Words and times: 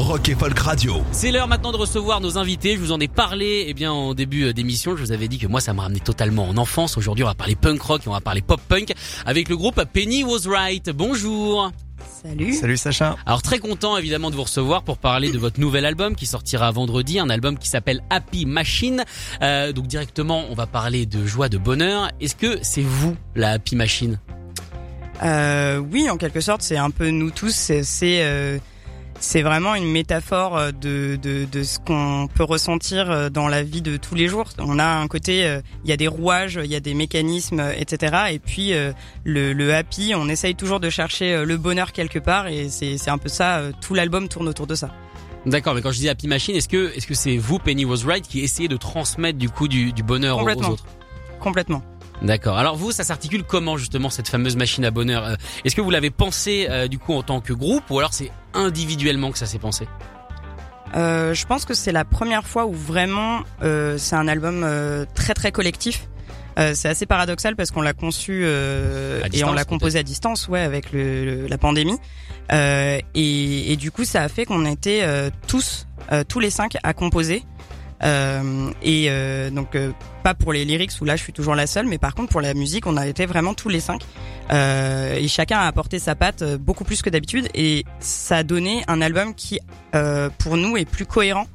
Rock 0.00 0.30
et 0.30 0.34
Folk 0.34 0.58
Radio. 0.58 1.02
C'est 1.12 1.30
l'heure 1.30 1.46
maintenant 1.46 1.72
de 1.72 1.76
recevoir 1.76 2.22
nos 2.22 2.38
invités. 2.38 2.74
Je 2.74 2.80
vous 2.80 2.90
en 2.90 2.98
ai 3.00 3.06
parlé 3.06 3.66
eh 3.68 3.74
bien 3.74 3.92
en 3.92 4.14
début 4.14 4.44
euh, 4.44 4.52
d'émission. 4.54 4.96
Je 4.96 5.02
vous 5.02 5.12
avais 5.12 5.28
dit 5.28 5.36
que 5.36 5.46
moi 5.46 5.60
ça 5.60 5.74
me 5.74 5.80
ramenait 5.80 6.00
totalement 6.00 6.48
en 6.48 6.56
enfance. 6.56 6.96
Aujourd'hui 6.96 7.22
on 7.22 7.26
va 7.26 7.34
parler 7.34 7.54
punk 7.54 7.82
rock 7.82 8.02
et 8.06 8.08
on 8.08 8.12
va 8.12 8.22
parler 8.22 8.40
pop 8.40 8.60
punk 8.66 8.94
avec 9.26 9.50
le 9.50 9.58
groupe 9.58 9.84
Penny 9.92 10.24
Was 10.24 10.48
Right. 10.48 10.88
Bonjour. 10.88 11.70
Salut. 12.22 12.54
Salut 12.54 12.78
Sacha. 12.78 13.16
Alors 13.26 13.42
très 13.42 13.58
content 13.58 13.98
évidemment 13.98 14.30
de 14.30 14.36
vous 14.36 14.44
recevoir 14.44 14.84
pour 14.84 14.96
parler 14.96 15.30
de 15.30 15.38
votre 15.38 15.60
nouvel 15.60 15.84
album 15.84 16.16
qui 16.16 16.24
sortira 16.24 16.70
vendredi, 16.70 17.18
un 17.18 17.28
album 17.28 17.58
qui 17.58 17.68
s'appelle 17.68 18.02
Happy 18.08 18.46
Machine. 18.46 19.04
Euh, 19.42 19.72
donc 19.72 19.86
directement 19.86 20.44
on 20.48 20.54
va 20.54 20.66
parler 20.66 21.04
de 21.04 21.26
joie, 21.26 21.50
de 21.50 21.58
bonheur. 21.58 22.10
Est-ce 22.22 22.36
que 22.36 22.58
c'est 22.62 22.82
vous 22.82 23.16
la 23.34 23.52
Happy 23.52 23.76
Machine? 23.76 24.18
Euh, 25.22 25.76
oui, 25.76 26.08
en 26.08 26.16
quelque 26.16 26.40
sorte, 26.40 26.62
c'est 26.62 26.78
un 26.78 26.90
peu 26.90 27.10
nous 27.10 27.30
tous. 27.30 27.54
C'est 27.54 27.82
c'est, 27.82 28.22
euh, 28.22 28.58
c'est 29.20 29.42
vraiment 29.42 29.74
une 29.74 29.84
métaphore 29.90 30.56
euh, 30.56 30.72
de, 30.72 31.16
de, 31.22 31.44
de 31.44 31.62
ce 31.62 31.78
qu'on 31.78 32.28
peut 32.34 32.42
ressentir 32.44 33.10
euh, 33.10 33.28
dans 33.30 33.46
la 33.48 33.62
vie 33.62 33.82
de 33.82 33.96
tous 33.96 34.14
les 34.14 34.26
jours. 34.28 34.46
On 34.58 34.78
a 34.78 34.84
un 34.84 35.06
côté, 35.06 35.44
euh, 35.46 35.60
il 35.84 35.90
y 35.90 35.92
a 35.92 35.96
des 35.96 36.08
rouages, 36.08 36.58
il 36.62 36.70
y 36.70 36.74
a 36.74 36.80
des 36.80 36.94
mécanismes, 36.94 37.62
etc. 37.76 38.16
Et 38.32 38.38
puis 38.38 38.72
le, 39.24 39.52
le 39.52 39.74
happy, 39.74 40.12
on 40.16 40.28
essaye 40.28 40.54
toujours 40.54 40.80
de 40.80 40.90
chercher 40.90 41.44
le 41.44 41.56
bonheur 41.56 41.92
quelque 41.92 42.18
part. 42.18 42.48
Et 42.48 42.68
c'est 42.68 42.98
c'est 42.98 43.10
un 43.10 43.18
peu 43.18 43.28
ça. 43.28 43.62
Tout 43.80 43.94
l'album 43.94 44.28
tourne 44.28 44.48
autour 44.48 44.66
de 44.66 44.74
ça. 44.74 44.90
D'accord, 45.46 45.74
mais 45.74 45.80
quand 45.82 45.92
je 45.92 45.98
dis 45.98 46.08
Happy 46.08 46.26
Machine, 46.28 46.54
est-ce 46.56 46.68
que 46.68 46.92
est-ce 46.96 47.06
que 47.06 47.14
c'est 47.14 47.36
vous 47.36 47.58
Penny 47.58 47.84
Was 47.84 48.04
Right 48.06 48.26
qui 48.26 48.40
essayez 48.40 48.68
de 48.68 48.76
transmettre 48.76 49.38
du 49.38 49.48
coup 49.48 49.68
du, 49.68 49.92
du 49.92 50.02
bonheur 50.02 50.36
aux- 50.36 50.40
aux 50.40 50.44
Complètement. 50.44 50.68
autres? 50.70 50.84
Complètement. 51.40 51.82
D'accord. 52.22 52.58
Alors 52.58 52.76
vous, 52.76 52.92
ça 52.92 53.02
s'articule 53.04 53.44
comment 53.44 53.76
justement 53.78 54.10
cette 54.10 54.28
fameuse 54.28 54.56
machine 54.56 54.84
à 54.84 54.90
bonheur 54.90 55.24
Euh, 55.24 55.34
Est-ce 55.64 55.74
que 55.74 55.80
vous 55.80 55.90
l'avez 55.90 56.10
pensé 56.10 56.66
euh, 56.68 56.86
du 56.86 56.98
coup 56.98 57.14
en 57.14 57.22
tant 57.22 57.40
que 57.40 57.52
groupe 57.52 57.84
ou 57.90 57.98
alors 57.98 58.12
c'est 58.12 58.30
individuellement 58.52 59.30
que 59.30 59.38
ça 59.38 59.46
s'est 59.46 59.58
pensé? 59.58 59.88
Euh, 60.96 61.34
je 61.34 61.46
pense 61.46 61.64
que 61.64 61.72
c'est 61.74 61.92
la 61.92 62.04
première 62.04 62.44
fois 62.46 62.66
où 62.66 62.72
vraiment 62.72 63.40
euh, 63.62 63.96
c'est 63.96 64.16
un 64.16 64.26
album 64.28 64.62
euh, 64.64 65.04
très 65.14 65.34
très 65.34 65.52
collectif. 65.52 66.08
Euh, 66.58 66.72
c'est 66.74 66.88
assez 66.88 67.06
paradoxal 67.06 67.54
parce 67.56 67.70
qu'on 67.70 67.80
l'a 67.80 67.92
conçu 67.92 68.42
euh, 68.44 69.22
et 69.32 69.44
on 69.44 69.52
l'a 69.52 69.64
composé 69.64 69.98
à 70.00 70.02
distance, 70.02 70.48
ouais, 70.48 70.60
avec 70.60 70.92
le, 70.92 71.24
le- 71.24 71.46
la 71.46 71.58
pandémie. 71.58 71.96
Euh, 72.52 72.98
et, 73.14 73.72
et 73.72 73.76
du 73.76 73.92
coup, 73.92 74.04
ça 74.04 74.22
a 74.22 74.28
fait 74.28 74.44
qu'on 74.44 74.66
était 74.66 75.02
euh, 75.04 75.30
tous, 75.46 75.86
euh, 76.10 76.24
tous 76.28 76.40
les 76.40 76.50
cinq, 76.50 76.76
à 76.82 76.92
composer. 76.92 77.44
Euh, 78.02 78.70
et 78.82 79.08
euh, 79.10 79.50
donc 79.50 79.74
euh, 79.74 79.92
pas 80.22 80.32
pour 80.32 80.54
les 80.54 80.64
lyrics 80.64 80.92
où 81.02 81.04
là 81.04 81.16
je 81.16 81.22
suis 81.22 81.34
toujours 81.34 81.54
la 81.54 81.66
seule, 81.66 81.86
mais 81.86 81.98
par 81.98 82.14
contre 82.14 82.30
pour 82.30 82.40
la 82.40 82.54
musique, 82.54 82.86
on 82.86 82.96
a 82.96 83.06
été 83.06 83.26
vraiment 83.26 83.52
tous 83.52 83.68
les 83.68 83.80
cinq. 83.80 84.02
Euh, 84.50 85.16
et 85.16 85.28
chacun 85.28 85.58
a 85.58 85.66
apporté 85.66 85.98
sa 85.98 86.14
patte 86.14 86.42
beaucoup 86.56 86.84
plus 86.84 87.02
que 87.02 87.10
d'habitude 87.10 87.48
et 87.54 87.84
ça 88.00 88.38
a 88.38 88.42
donné 88.42 88.82
un 88.88 89.02
album 89.02 89.34
qui 89.34 89.60
euh, 89.94 90.30
pour 90.38 90.56
nous 90.56 90.76
est 90.76 90.86
plus 90.86 91.04
cohérent. 91.06 91.46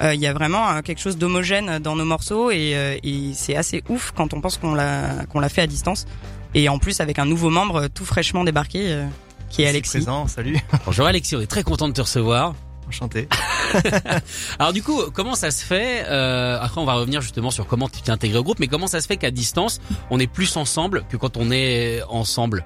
Euh, 0.00 0.14
Il 0.14 0.20
y 0.20 0.28
a 0.28 0.32
vraiment 0.32 0.70
euh, 0.70 0.80
quelque 0.80 1.00
chose 1.00 1.18
d'homogène 1.18 1.80
dans 1.80 1.96
nos 1.96 2.04
morceaux 2.04 2.52
et, 2.52 2.74
euh, 2.76 2.96
et 3.02 3.32
c'est 3.34 3.56
assez 3.56 3.82
ouf 3.88 4.12
quand 4.14 4.32
on 4.34 4.40
pense 4.40 4.56
qu'on 4.56 4.74
l'a 4.74 5.26
qu'on 5.28 5.40
l'a 5.40 5.48
fait 5.48 5.62
à 5.62 5.66
distance 5.66 6.06
et 6.54 6.68
en 6.68 6.78
plus 6.78 7.00
avec 7.00 7.18
un 7.18 7.26
nouveau 7.26 7.50
membre 7.50 7.88
tout 7.88 8.04
fraîchement 8.04 8.44
débarqué 8.44 8.92
euh, 8.92 9.04
qui 9.50 9.62
est 9.62 9.66
Alexis. 9.66 9.98
Présent, 9.98 10.28
salut. 10.28 10.56
Bonjour 10.86 11.06
Alexis, 11.06 11.34
on 11.34 11.40
est 11.40 11.46
très 11.48 11.64
content 11.64 11.88
de 11.88 11.92
te 11.94 12.02
recevoir. 12.02 12.54
Enchanté. 12.88 13.28
Alors 14.58 14.72
du 14.72 14.82
coup, 14.82 15.02
comment 15.12 15.34
ça 15.34 15.50
se 15.50 15.64
fait 15.64 16.04
euh, 16.08 16.58
Après, 16.60 16.80
on 16.80 16.86
va 16.86 16.94
revenir 16.94 17.20
justement 17.20 17.50
sur 17.50 17.66
comment 17.66 17.88
tu 17.88 18.00
t'es 18.00 18.10
intégré 18.10 18.38
au 18.38 18.42
groupe, 18.42 18.58
mais 18.60 18.66
comment 18.66 18.86
ça 18.86 19.00
se 19.00 19.06
fait 19.06 19.18
qu'à 19.18 19.30
distance, 19.30 19.80
on 20.10 20.18
est 20.18 20.26
plus 20.26 20.56
ensemble 20.56 21.04
que 21.10 21.16
quand 21.16 21.36
on 21.36 21.50
est 21.50 22.02
ensemble? 22.08 22.64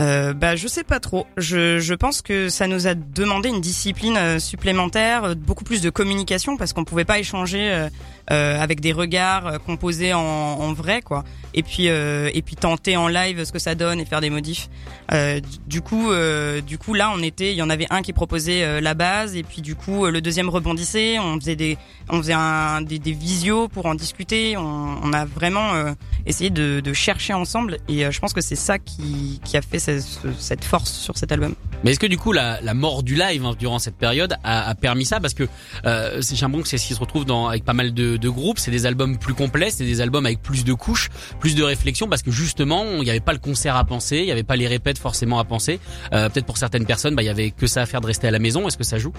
Euh, 0.00 0.32
bah 0.32 0.54
je 0.54 0.68
sais 0.68 0.84
pas 0.84 1.00
trop. 1.00 1.26
Je, 1.36 1.80
je 1.80 1.94
pense 1.94 2.22
que 2.22 2.48
ça 2.48 2.68
nous 2.68 2.86
a 2.86 2.94
demandé 2.94 3.48
une 3.48 3.60
discipline 3.60 4.16
euh, 4.16 4.38
supplémentaire, 4.38 5.24
euh, 5.24 5.34
beaucoup 5.34 5.64
plus 5.64 5.80
de 5.82 5.90
communication 5.90 6.56
parce 6.56 6.72
qu'on 6.72 6.84
pouvait 6.84 7.04
pas 7.04 7.18
échanger 7.18 7.72
euh, 7.72 7.88
euh, 7.88 7.90
avec 8.30 8.80
des 8.80 8.92
regards 8.92 9.46
euh, 9.46 9.58
composés 9.58 10.12
en, 10.14 10.20
en 10.20 10.72
vrai 10.72 11.02
quoi. 11.02 11.24
Et 11.54 11.62
puis 11.62 11.88
euh, 11.88 12.30
et 12.34 12.42
puis 12.42 12.56
tenter 12.56 12.96
en 12.96 13.08
live 13.08 13.42
ce 13.44 13.52
que 13.52 13.58
ça 13.58 13.74
donne 13.74 14.00
et 14.00 14.04
faire 14.04 14.20
des 14.20 14.30
modifs. 14.30 14.68
Euh, 15.12 15.40
du 15.66 15.80
coup 15.80 16.10
euh, 16.12 16.60
du 16.60 16.76
coup 16.76 16.92
là 16.94 17.10
on 17.14 17.22
était, 17.22 17.52
il 17.52 17.56
y 17.56 17.62
en 17.62 17.70
avait 17.70 17.86
un 17.90 18.02
qui 18.02 18.12
proposait 18.12 18.62
euh, 18.64 18.80
la 18.82 18.92
base 18.94 19.34
et 19.34 19.42
puis 19.42 19.62
du 19.62 19.74
coup 19.74 20.04
euh, 20.04 20.10
le 20.10 20.20
deuxième 20.20 20.48
rebondissait. 20.50 21.18
On 21.18 21.40
faisait 21.40 21.56
des 21.56 21.78
on 22.10 22.18
faisait 22.18 22.34
un, 22.34 22.82
des, 22.82 22.98
des 22.98 23.12
visios 23.12 23.68
pour 23.68 23.86
en 23.86 23.94
discuter. 23.94 24.56
On, 24.56 24.96
on 25.02 25.12
a 25.14 25.24
vraiment 25.24 25.74
euh, 25.74 25.92
essayé 26.26 26.50
de, 26.50 26.80
de 26.80 26.92
chercher 26.92 27.32
ensemble 27.32 27.78
et 27.88 28.04
euh, 28.04 28.10
je 28.10 28.20
pense 28.20 28.34
que 28.34 28.40
c'est 28.42 28.56
ça 28.56 28.78
qui, 28.78 29.40
qui 29.44 29.56
a 29.56 29.62
fait 29.62 29.78
ce- 29.78 30.00
ce- 30.00 30.28
cette 30.38 30.64
force 30.64 30.92
sur 30.92 31.16
cet 31.16 31.32
album. 31.32 31.54
Mais 31.84 31.92
est-ce 31.92 32.00
que 32.00 32.06
du 32.06 32.18
coup 32.18 32.32
la, 32.32 32.60
la 32.60 32.74
mort 32.74 33.02
du 33.02 33.14
live 33.14 33.44
hein, 33.46 33.54
durant 33.58 33.78
cette 33.78 33.96
période 33.96 34.34
a, 34.44 34.68
a 34.68 34.74
permis 34.74 35.06
ça? 35.06 35.20
Parce 35.20 35.32
que 35.34 35.44
euh, 35.86 36.20
j'ai 36.20 36.36
l'impression 36.36 36.62
que 36.62 36.68
c'est 36.68 36.78
ce 36.78 36.86
qui 36.88 36.94
se 36.94 37.00
retrouve 37.00 37.24
dans, 37.24 37.46
avec 37.48 37.64
pas 37.64 37.72
mal 37.72 37.94
de, 37.94 38.16
de 38.18 38.28
groupes, 38.28 38.58
c'est 38.58 38.70
des 38.70 38.86
albums 38.86 39.18
plus 39.18 39.34
complets, 39.34 39.70
c'est 39.70 39.84
des 39.84 40.00
albums 40.00 40.26
avec 40.26 40.42
plus 40.42 40.64
de 40.64 40.72
couches, 40.72 41.10
plus 41.40 41.54
de 41.54 41.62
réflexion, 41.62 42.08
parce 42.08 42.22
que 42.22 42.30
justement 42.30 42.84
il 42.84 43.02
n'y 43.02 43.10
avait 43.10 43.20
pas 43.20 43.32
le 43.32 43.38
concert 43.38 43.76
à 43.76 43.84
penser, 43.84 44.18
il 44.18 44.24
n'y 44.24 44.32
avait 44.32 44.42
pas 44.42 44.56
les 44.56 44.66
répètes 44.66 44.98
forcément 44.98 45.38
à 45.38 45.44
penser. 45.44 45.80
Euh, 46.12 46.28
Peut-être 46.28 46.46
pour 46.46 46.58
certaines 46.58 46.86
personnes, 46.86 47.14
bah, 47.14 47.22
il 47.22 47.26
y 47.26 47.30
avait 47.30 47.50
que 47.50 47.66
ça 47.66 47.82
à 47.82 47.86
faire 47.86 48.00
de 48.00 48.06
rester 48.06 48.28
à 48.28 48.30
la 48.30 48.38
maison. 48.38 48.68
Est-ce 48.68 48.76
que 48.76 48.84
ça 48.84 48.98
joue? 48.98 49.12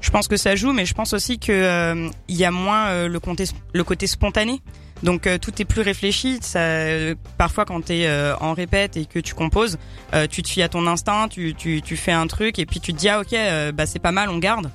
Je 0.00 0.10
pense 0.10 0.28
que 0.28 0.36
ça 0.36 0.54
joue, 0.54 0.72
mais 0.72 0.86
je 0.86 0.94
pense 0.94 1.12
aussi 1.12 1.38
que 1.38 1.52
euh, 1.52 2.08
y 2.28 2.44
a 2.44 2.50
moins 2.50 2.88
euh, 2.88 3.08
le, 3.08 3.18
côté, 3.84 4.06
spontané. 4.06 4.60
Donc 5.02 5.28
tout 5.40 5.62
est 5.62 5.64
plus 5.64 5.82
réfléchi. 5.82 6.38
Ça, 6.40 6.60
parfois 7.36 7.64
quand 7.64 7.84
t'es 7.84 8.06
euh, 8.06 8.34
en 8.40 8.52
répète 8.52 8.96
et 8.96 9.06
que 9.06 9.20
tu 9.20 9.34
composes, 9.34 9.78
tu 10.30 10.42
te 10.42 10.48
fies 10.48 10.62
à 10.62 10.68
ton 10.68 10.86
instinct, 10.86 11.28
tu, 11.28 11.54
tu, 11.54 11.82
tu 11.82 11.96
fais 11.96 12.12
un 12.12 12.26
truc 12.26 12.58
et 12.58 12.66
puis 12.66 12.80
tu 12.80 12.92
te 12.92 12.98
dis 12.98 13.08
ah 13.08 13.20
ok 13.20 13.34
bah 13.74 13.86
c'est 13.86 14.00
pas 14.00 14.10
mal, 14.10 14.28
on 14.28 14.38
garde. 14.38 14.70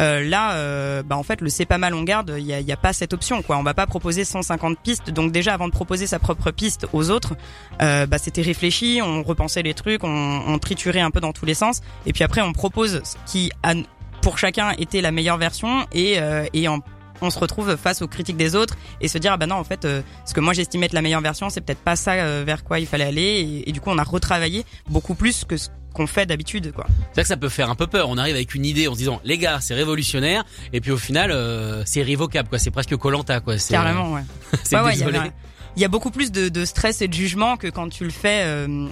Euh, 0.00 0.22
là, 0.24 0.54
euh, 0.54 1.02
bah 1.02 1.16
en 1.16 1.22
fait, 1.22 1.40
le 1.40 1.48
c'est 1.48 1.66
pas 1.66 1.78
mal, 1.78 1.94
on 1.94 2.02
garde. 2.02 2.34
Il 2.36 2.44
y 2.44 2.52
a, 2.52 2.60
y 2.60 2.72
a 2.72 2.76
pas 2.76 2.92
cette 2.92 3.12
option, 3.12 3.42
quoi. 3.42 3.56
On 3.58 3.62
va 3.62 3.74
pas 3.74 3.86
proposer 3.86 4.24
150 4.24 4.78
pistes. 4.78 5.10
Donc 5.10 5.32
déjà, 5.32 5.54
avant 5.54 5.68
de 5.68 5.72
proposer 5.72 6.06
sa 6.06 6.18
propre 6.18 6.50
piste 6.50 6.86
aux 6.92 7.10
autres, 7.10 7.34
euh, 7.82 8.06
bah 8.06 8.18
c'était 8.18 8.42
réfléchi. 8.42 9.00
On 9.02 9.22
repensait 9.22 9.62
les 9.62 9.74
trucs, 9.74 10.02
on, 10.04 10.58
triturait 10.58 11.00
un 11.00 11.10
peu 11.10 11.20
dans 11.20 11.32
tous 11.32 11.46
les 11.46 11.54
sens. 11.54 11.80
Et 12.06 12.12
puis 12.12 12.24
après, 12.24 12.40
on 12.40 12.52
propose 12.52 13.02
ce 13.04 13.16
qui, 13.30 13.50
a, 13.62 13.74
pour 14.22 14.38
chacun, 14.38 14.72
était 14.78 15.00
la 15.00 15.12
meilleure 15.12 15.38
version. 15.38 15.86
Et, 15.92 16.18
et 16.52 16.68
en- 16.68 16.80
on 17.20 17.30
se 17.30 17.38
retrouve 17.38 17.76
face 17.76 18.02
aux 18.02 18.08
critiques 18.08 18.36
des 18.36 18.54
autres 18.56 18.76
et 19.00 19.08
se 19.08 19.18
dire 19.18 19.32
ah 19.32 19.36
bah 19.36 19.46
non 19.46 19.56
en 19.56 19.64
fait 19.64 19.84
euh, 19.84 20.02
ce 20.26 20.34
que 20.34 20.40
moi 20.40 20.52
j'estimais 20.52 20.86
être 20.86 20.92
la 20.92 21.02
meilleure 21.02 21.20
version 21.20 21.48
c'est 21.50 21.60
peut-être 21.60 21.78
pas 21.80 21.96
ça 21.96 22.12
euh, 22.14 22.42
vers 22.46 22.64
quoi 22.64 22.80
il 22.80 22.86
fallait 22.86 23.04
aller 23.04 23.22
et, 23.22 23.68
et 23.68 23.72
du 23.72 23.80
coup 23.80 23.90
on 23.90 23.98
a 23.98 24.02
retravaillé 24.02 24.64
beaucoup 24.88 25.14
plus 25.14 25.44
que 25.44 25.56
ce 25.56 25.68
qu'on 25.94 26.06
fait 26.08 26.26
d'habitude 26.26 26.72
quoi. 26.72 26.86
C'est 26.88 27.12
vrai 27.14 27.22
que 27.22 27.28
ça 27.28 27.36
peut 27.36 27.48
faire 27.48 27.70
un 27.70 27.76
peu 27.76 27.86
peur. 27.86 28.08
On 28.08 28.18
arrive 28.18 28.34
avec 28.34 28.52
une 28.56 28.64
idée 28.66 28.88
en 28.88 28.94
se 28.94 28.98
disant 28.98 29.20
les 29.24 29.38
gars 29.38 29.60
c'est 29.60 29.74
révolutionnaire 29.74 30.44
et 30.72 30.80
puis 30.80 30.90
au 30.90 30.96
final 30.96 31.30
euh, 31.30 31.82
c'est 31.86 32.00
irrévocable 32.00 32.48
quoi. 32.48 32.58
C'est 32.58 32.72
presque 32.72 32.96
Colanta 32.96 33.38
quoi. 33.40 33.58
C'est- 33.58 33.74
Carrément 33.74 34.12
ouais. 34.12 34.22
c'est 34.64 34.74
Ouais, 34.76 34.82
ouais, 34.82 34.90
il 34.92 34.96
y 34.96 34.98
désolé. 34.98 35.18
avait 35.18 35.28
un- 35.28 35.32
il 35.76 35.82
y 35.82 35.84
a 35.84 35.88
beaucoup 35.88 36.10
plus 36.10 36.30
de, 36.32 36.48
de 36.48 36.64
stress 36.64 37.00
et 37.02 37.08
de 37.08 37.14
jugement 37.14 37.56
que 37.56 37.66
quand 37.68 37.88
tu 37.88 38.04
le 38.04 38.10
fais 38.10 38.44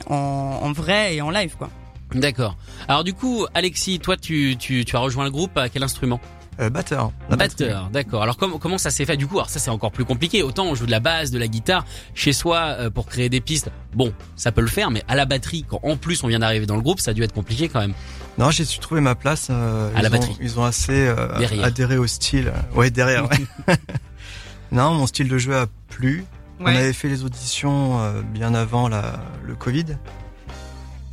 en, 0.09 0.15
en 0.15 0.73
vrai 0.73 1.15
et 1.17 1.23
en 1.23 1.31
live 1.31 1.55
quoi. 1.59 1.71
D'accord. 2.15 2.57
Alors 2.89 3.05
du 3.05 3.15
coup, 3.15 3.47
Alexis, 3.55 3.99
toi, 3.99 4.17
tu, 4.17 4.57
tu, 4.59 4.85
tu 4.85 4.97
as 4.97 4.99
rejoint 4.99 5.25
le 5.25 5.31
groupe 5.31 5.57
à 5.57 5.69
quel 5.69 5.83
instrument? 5.83 6.21
Euh, 6.61 6.69
batteur. 6.71 7.13
Batteur. 7.31 7.89
D'accord. 7.93 8.23
Alors 8.23 8.37
comment 8.37 8.59
comment 8.59 8.77
ça 8.79 8.91
s'est 8.91 9.07
fait 9.07 9.17
du 9.17 9.27
coup? 9.27 9.37
Alors 9.39 9.49
ça 9.49 9.59
c'est 9.59 9.71
encore 9.71 9.91
plus 9.91 10.05
compliqué. 10.05 10.43
Autant 10.43 10.67
on 10.67 10.75
joue 10.75 10.85
de 10.87 10.91
la 10.91 11.01
basse, 11.01 11.31
de 11.31 11.39
la 11.39 11.49
guitare 11.49 11.85
chez 12.15 12.33
soi 12.35 12.59
euh, 12.79 12.91
pour 12.91 13.07
créer 13.07 13.29
des 13.31 13.41
pistes. 13.41 13.71
Bon, 13.95 14.13
ça 14.37 14.53
peut 14.53 14.61
le 14.61 14.67
faire, 14.69 14.91
mais 14.91 15.03
à 15.09 15.15
la 15.17 15.25
batterie, 15.25 15.65
quand 15.69 15.81
en 15.83 15.97
plus 15.97 16.23
on 16.25 16.29
vient 16.29 16.41
d'arriver 16.41 16.67
dans 16.67 16.77
le 16.77 16.83
groupe, 16.83 17.01
ça 17.01 17.13
a 17.13 17.15
dû 17.15 17.23
être 17.23 17.33
compliqué 17.33 17.69
quand 17.69 17.81
même. 17.81 17.95
Non, 18.39 18.51
j'ai 18.51 18.65
su 18.65 18.79
trouver 18.81 19.01
ma 19.01 19.15
place. 19.15 19.49
euh, 19.51 19.91
À 19.95 20.03
la 20.03 20.09
ont- 20.09 20.13
batterie. 20.13 20.37
Ils 20.41 20.59
ont 20.61 20.65
assez 20.65 21.07
euh, 21.09 21.29
adhéré 21.63 21.97
au 21.99 22.07
style. 22.07 22.53
Ouais, 22.75 22.91
derrière. 22.91 23.29
ouais. 23.31 23.77
non, 24.73 24.93
mon 24.95 25.07
style 25.07 25.29
de 25.29 25.39
jeu 25.39 25.57
a 25.57 25.67
plu. 25.89 26.25
On 26.61 26.67
avait 26.67 26.93
fait 26.93 27.09
les 27.09 27.25
auditions 27.25 28.01
euh, 28.01 28.23
bien 28.23 28.55
avant 28.55 28.89
la, 28.89 29.21
le 29.45 29.55
Covid. 29.57 29.87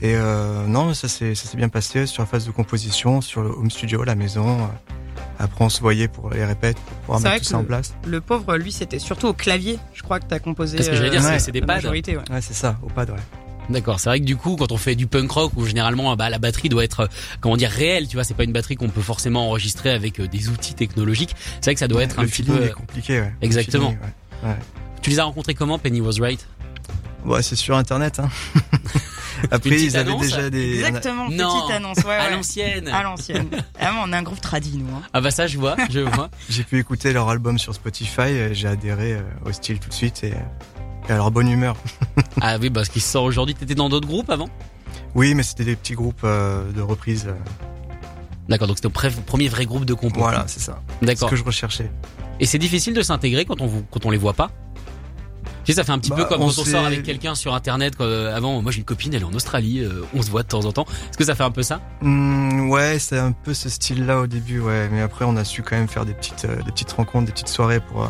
Et 0.01 0.13
euh, 0.15 0.65
non, 0.68 0.94
ça 0.94 1.07
s'est 1.09 1.33
ça 1.36 1.47
s'est 1.50 1.57
bien 1.57 1.68
passé 1.69 2.06
sur 2.06 2.24
la 2.24 2.27
phase 2.27 2.45
de 2.45 2.51
composition, 2.51 3.19
sur 3.19 3.41
le 3.41 3.50
home 3.50 3.71
studio, 3.71 4.03
la 4.03 4.15
maison. 4.15 4.69
Après, 5.39 5.63
on 5.63 5.69
se 5.69 5.80
voyait 5.80 6.07
pour 6.09 6.30
les 6.30 6.44
répètes, 6.44 6.77
pour 6.77 6.97
pouvoir 6.97 7.19
mettre 7.19 7.30
vrai 7.30 7.38
tout 7.39 7.44
que 7.45 7.50
ça 7.50 7.57
en 7.57 7.63
place. 7.63 7.94
Le 8.06 8.19
pauvre 8.21 8.57
lui 8.57 8.71
c'était 8.74 9.00
surtout 9.00 9.27
au 9.27 9.33
clavier. 9.33 9.80
Je 9.94 10.03
crois 10.03 10.19
que 10.19 10.25
t'as 10.25 10.39
composé. 10.39 10.75
Parce 10.77 10.89
que 10.89 10.95
j'allais 10.95 11.09
dire, 11.12 11.25
euh, 11.25 11.30
c'est- 11.31 11.39
c'est 11.39 11.51
des 11.53 11.62
pads. 11.62 11.75
majorité, 11.75 12.18
ouais. 12.18 12.24
Ouais, 12.30 12.41
c'est 12.41 12.53
ça, 12.53 12.77
au 12.83 12.88
pad, 12.89 13.09
ouais. 13.09 13.15
D'accord, 13.69 14.00
c'est 14.00 14.09
vrai 14.09 14.19
que 14.19 14.25
du 14.25 14.36
coup, 14.36 14.56
quand 14.57 14.71
on 14.71 14.77
fait 14.77 14.95
du 14.95 15.06
punk 15.07 15.30
rock, 15.31 15.51
où 15.56 15.63
généralement 15.65 16.15
bah, 16.15 16.30
la 16.30 16.39
batterie 16.39 16.69
doit 16.69 16.83
être, 16.83 17.01
euh, 17.01 17.07
comment 17.39 17.56
dire, 17.56 17.69
réelle, 17.69 18.07
tu 18.07 18.15
vois, 18.18 18.24
c'est 18.24 18.33
pas 18.33 18.44
une 18.44 18.51
batterie 18.51 18.75
qu'on 18.75 18.89
peut 18.89 19.01
forcément 19.01 19.47
enregistrer 19.47 19.91
avec 19.91 20.19
euh, 20.19 20.27
des 20.27 20.50
outils 20.50 20.74
technologiques. 20.74 21.36
C'est 21.62 21.65
vrai 21.65 21.74
que 21.75 21.80
ça 21.80 21.88
doit 21.88 22.03
être 22.03 22.19
un 22.19 22.24
petit 22.24 22.31
feeling 22.44 22.57
peu. 22.57 22.65
est 22.65 22.71
compliqué. 22.71 23.19
Ouais. 23.21 23.33
Le 23.41 23.45
Exactement. 23.45 23.91
feeling, 23.91 24.03
ouais. 24.44 24.50
Ouais. 24.50 24.56
Tu 25.03 25.09
les 25.12 25.19
as 25.19 25.24
rencontrés 25.24 25.53
comment, 25.53 25.77
Penny 25.80 26.01
Was 26.01 26.19
Right? 26.19 26.45
Ouais, 27.25 27.41
c'est 27.44 27.56
sur 27.56 27.77
internet. 27.77 28.19
Hein. 28.19 28.30
Après, 29.51 29.59
petite 29.69 29.81
ils 29.94 29.97
avaient 29.97 30.09
annonce 30.12 30.21
déjà 30.24 30.50
des. 30.50 30.80
Exactement, 30.80 31.30
Non. 31.30 31.59
petite 31.62 31.75
annonce, 31.75 31.97
ouais, 32.00 32.15
À 32.15 32.30
l'ancienne. 32.30 32.88
À 32.88 33.03
l'ancienne. 33.03 33.47
Ah, 33.81 33.94
on 34.06 34.12
a 34.12 34.18
un 34.18 34.24
groupe 34.24 34.41
tradit, 34.41 34.77
nous. 34.77 34.86
Hein. 34.95 35.01
Ah 35.13 35.21
bah 35.21 35.31
ça, 35.31 35.47
je 35.47 35.57
vois, 35.57 35.75
je 35.89 36.01
vois. 36.01 36.30
J'ai 36.50 36.63
pu 36.63 36.80
écouter 36.80 37.13
leur 37.13 37.30
album 37.30 37.57
sur 37.57 37.74
Spotify. 37.74 38.21
et 38.30 38.53
J'ai 38.53 38.68
adhéré 38.68 39.13
euh, 39.13 39.21
au 39.45 39.51
style 39.53 39.80
tout 39.80 39.89
de 39.89 39.94
suite 39.94 40.24
et, 40.24 40.33
et 41.07 41.12
à 41.12 41.15
leur 41.15 41.31
bonne 41.31 41.50
humeur. 41.50 41.75
Ah 42.41 42.57
oui, 42.62 42.69
parce 42.69 42.88
qu'il 42.89 43.01
sort 43.01 43.24
aujourd'hui. 43.24 43.56
T'étais 43.56 43.75
dans 43.75 43.89
d'autres 43.89 44.07
groupes 44.07 44.30
avant? 44.30 44.50
Oui, 45.15 45.33
mais 45.36 45.44
c'était 45.44 45.65
des 45.65 45.75
petits 45.75 45.94
groupes 45.94 46.21
euh, 46.24 46.71
de 46.71 46.81
reprise. 46.81 47.25
euh, 47.27 47.33
D'accord, 48.47 48.68
donc 48.68 48.77
c'était 48.77 48.88
au 48.88 48.91
pré- 48.91 49.12
premier 49.25 49.47
vrai 49.47 49.65
groupe 49.65 49.86
de 49.86 49.94
compo. 49.94 50.19
Voilà, 50.19 50.45
c'est 50.47 50.59
ça. 50.59 50.81
C'est 50.89 51.00
ce 51.01 51.06
D'accord. 51.06 51.30
que 51.30 51.36
je 51.36 51.44
recherchais. 51.44 51.91
Et 52.39 52.45
c'est 52.45 52.57
difficile 52.57 52.94
de 52.94 53.01
s'intégrer 53.01 53.45
quand 53.45 53.62
on 53.62 53.68
vous, 53.68 53.83
quand 53.91 54.06
on 54.06 54.09
les 54.09 54.18
voit 54.18 54.33
pas. 54.33 54.51
Tu 55.66 55.74
sais, 55.74 55.76
ça 55.76 55.84
fait 55.84 55.92
un 55.92 56.00
petit 56.00 56.10
Bah, 56.10 56.16
peu 56.18 56.26
comme 56.26 56.42
on 56.42 56.46
quand 56.48 56.60
on 56.62 56.64
s'est- 56.66 56.72
sort 56.72 56.86
avec 56.86 57.04
quelqu'un 57.04 57.36
sur 57.36 57.54
internet. 57.54 57.96
quoi. 57.96 58.06
Euh, 58.06 58.36
avant, 58.36 58.62
moi 58.62 58.72
j'ai 58.72 58.80
une 58.80 58.86
copine, 58.86 59.14
elle 59.14 59.22
est 59.22 59.26
en 59.26 59.34
Australie, 59.34 59.82
euh, 59.84 60.04
on 60.16 60.22
se 60.22 60.32
voit 60.32 60.42
de 60.44 60.48
temps 60.48 60.66
en 60.66 60.72
temps. 60.72 60.86
Est-ce 61.10 61.18
que 61.18 61.26
ça 61.26 61.36
fait 61.36 61.44
un 61.44 61.52
peu 61.52 61.64
ça 61.64 61.82
Hmm, 62.02 62.70
ouais, 62.70 62.98
c'est 63.00 63.20
un 63.20 63.32
peu 63.34 63.54
ce 63.54 63.70
style-là 63.70 64.20
au 64.22 64.28
début, 64.28 64.60
ouais. 64.60 64.90
Mais 64.92 65.02
après, 65.02 65.26
on 65.26 65.36
a 65.36 65.44
su 65.44 65.62
quand 65.62 65.76
même 65.76 65.88
faire 65.88 66.06
des 66.06 66.14
petites, 66.14 66.46
euh, 66.46 66.56
des 66.64 66.72
petites 66.72 66.92
rencontres, 66.94 67.26
des 67.28 67.32
petites 67.34 67.50
soirées 67.50 67.80
pour, 67.82 68.04
euh, 68.04 68.08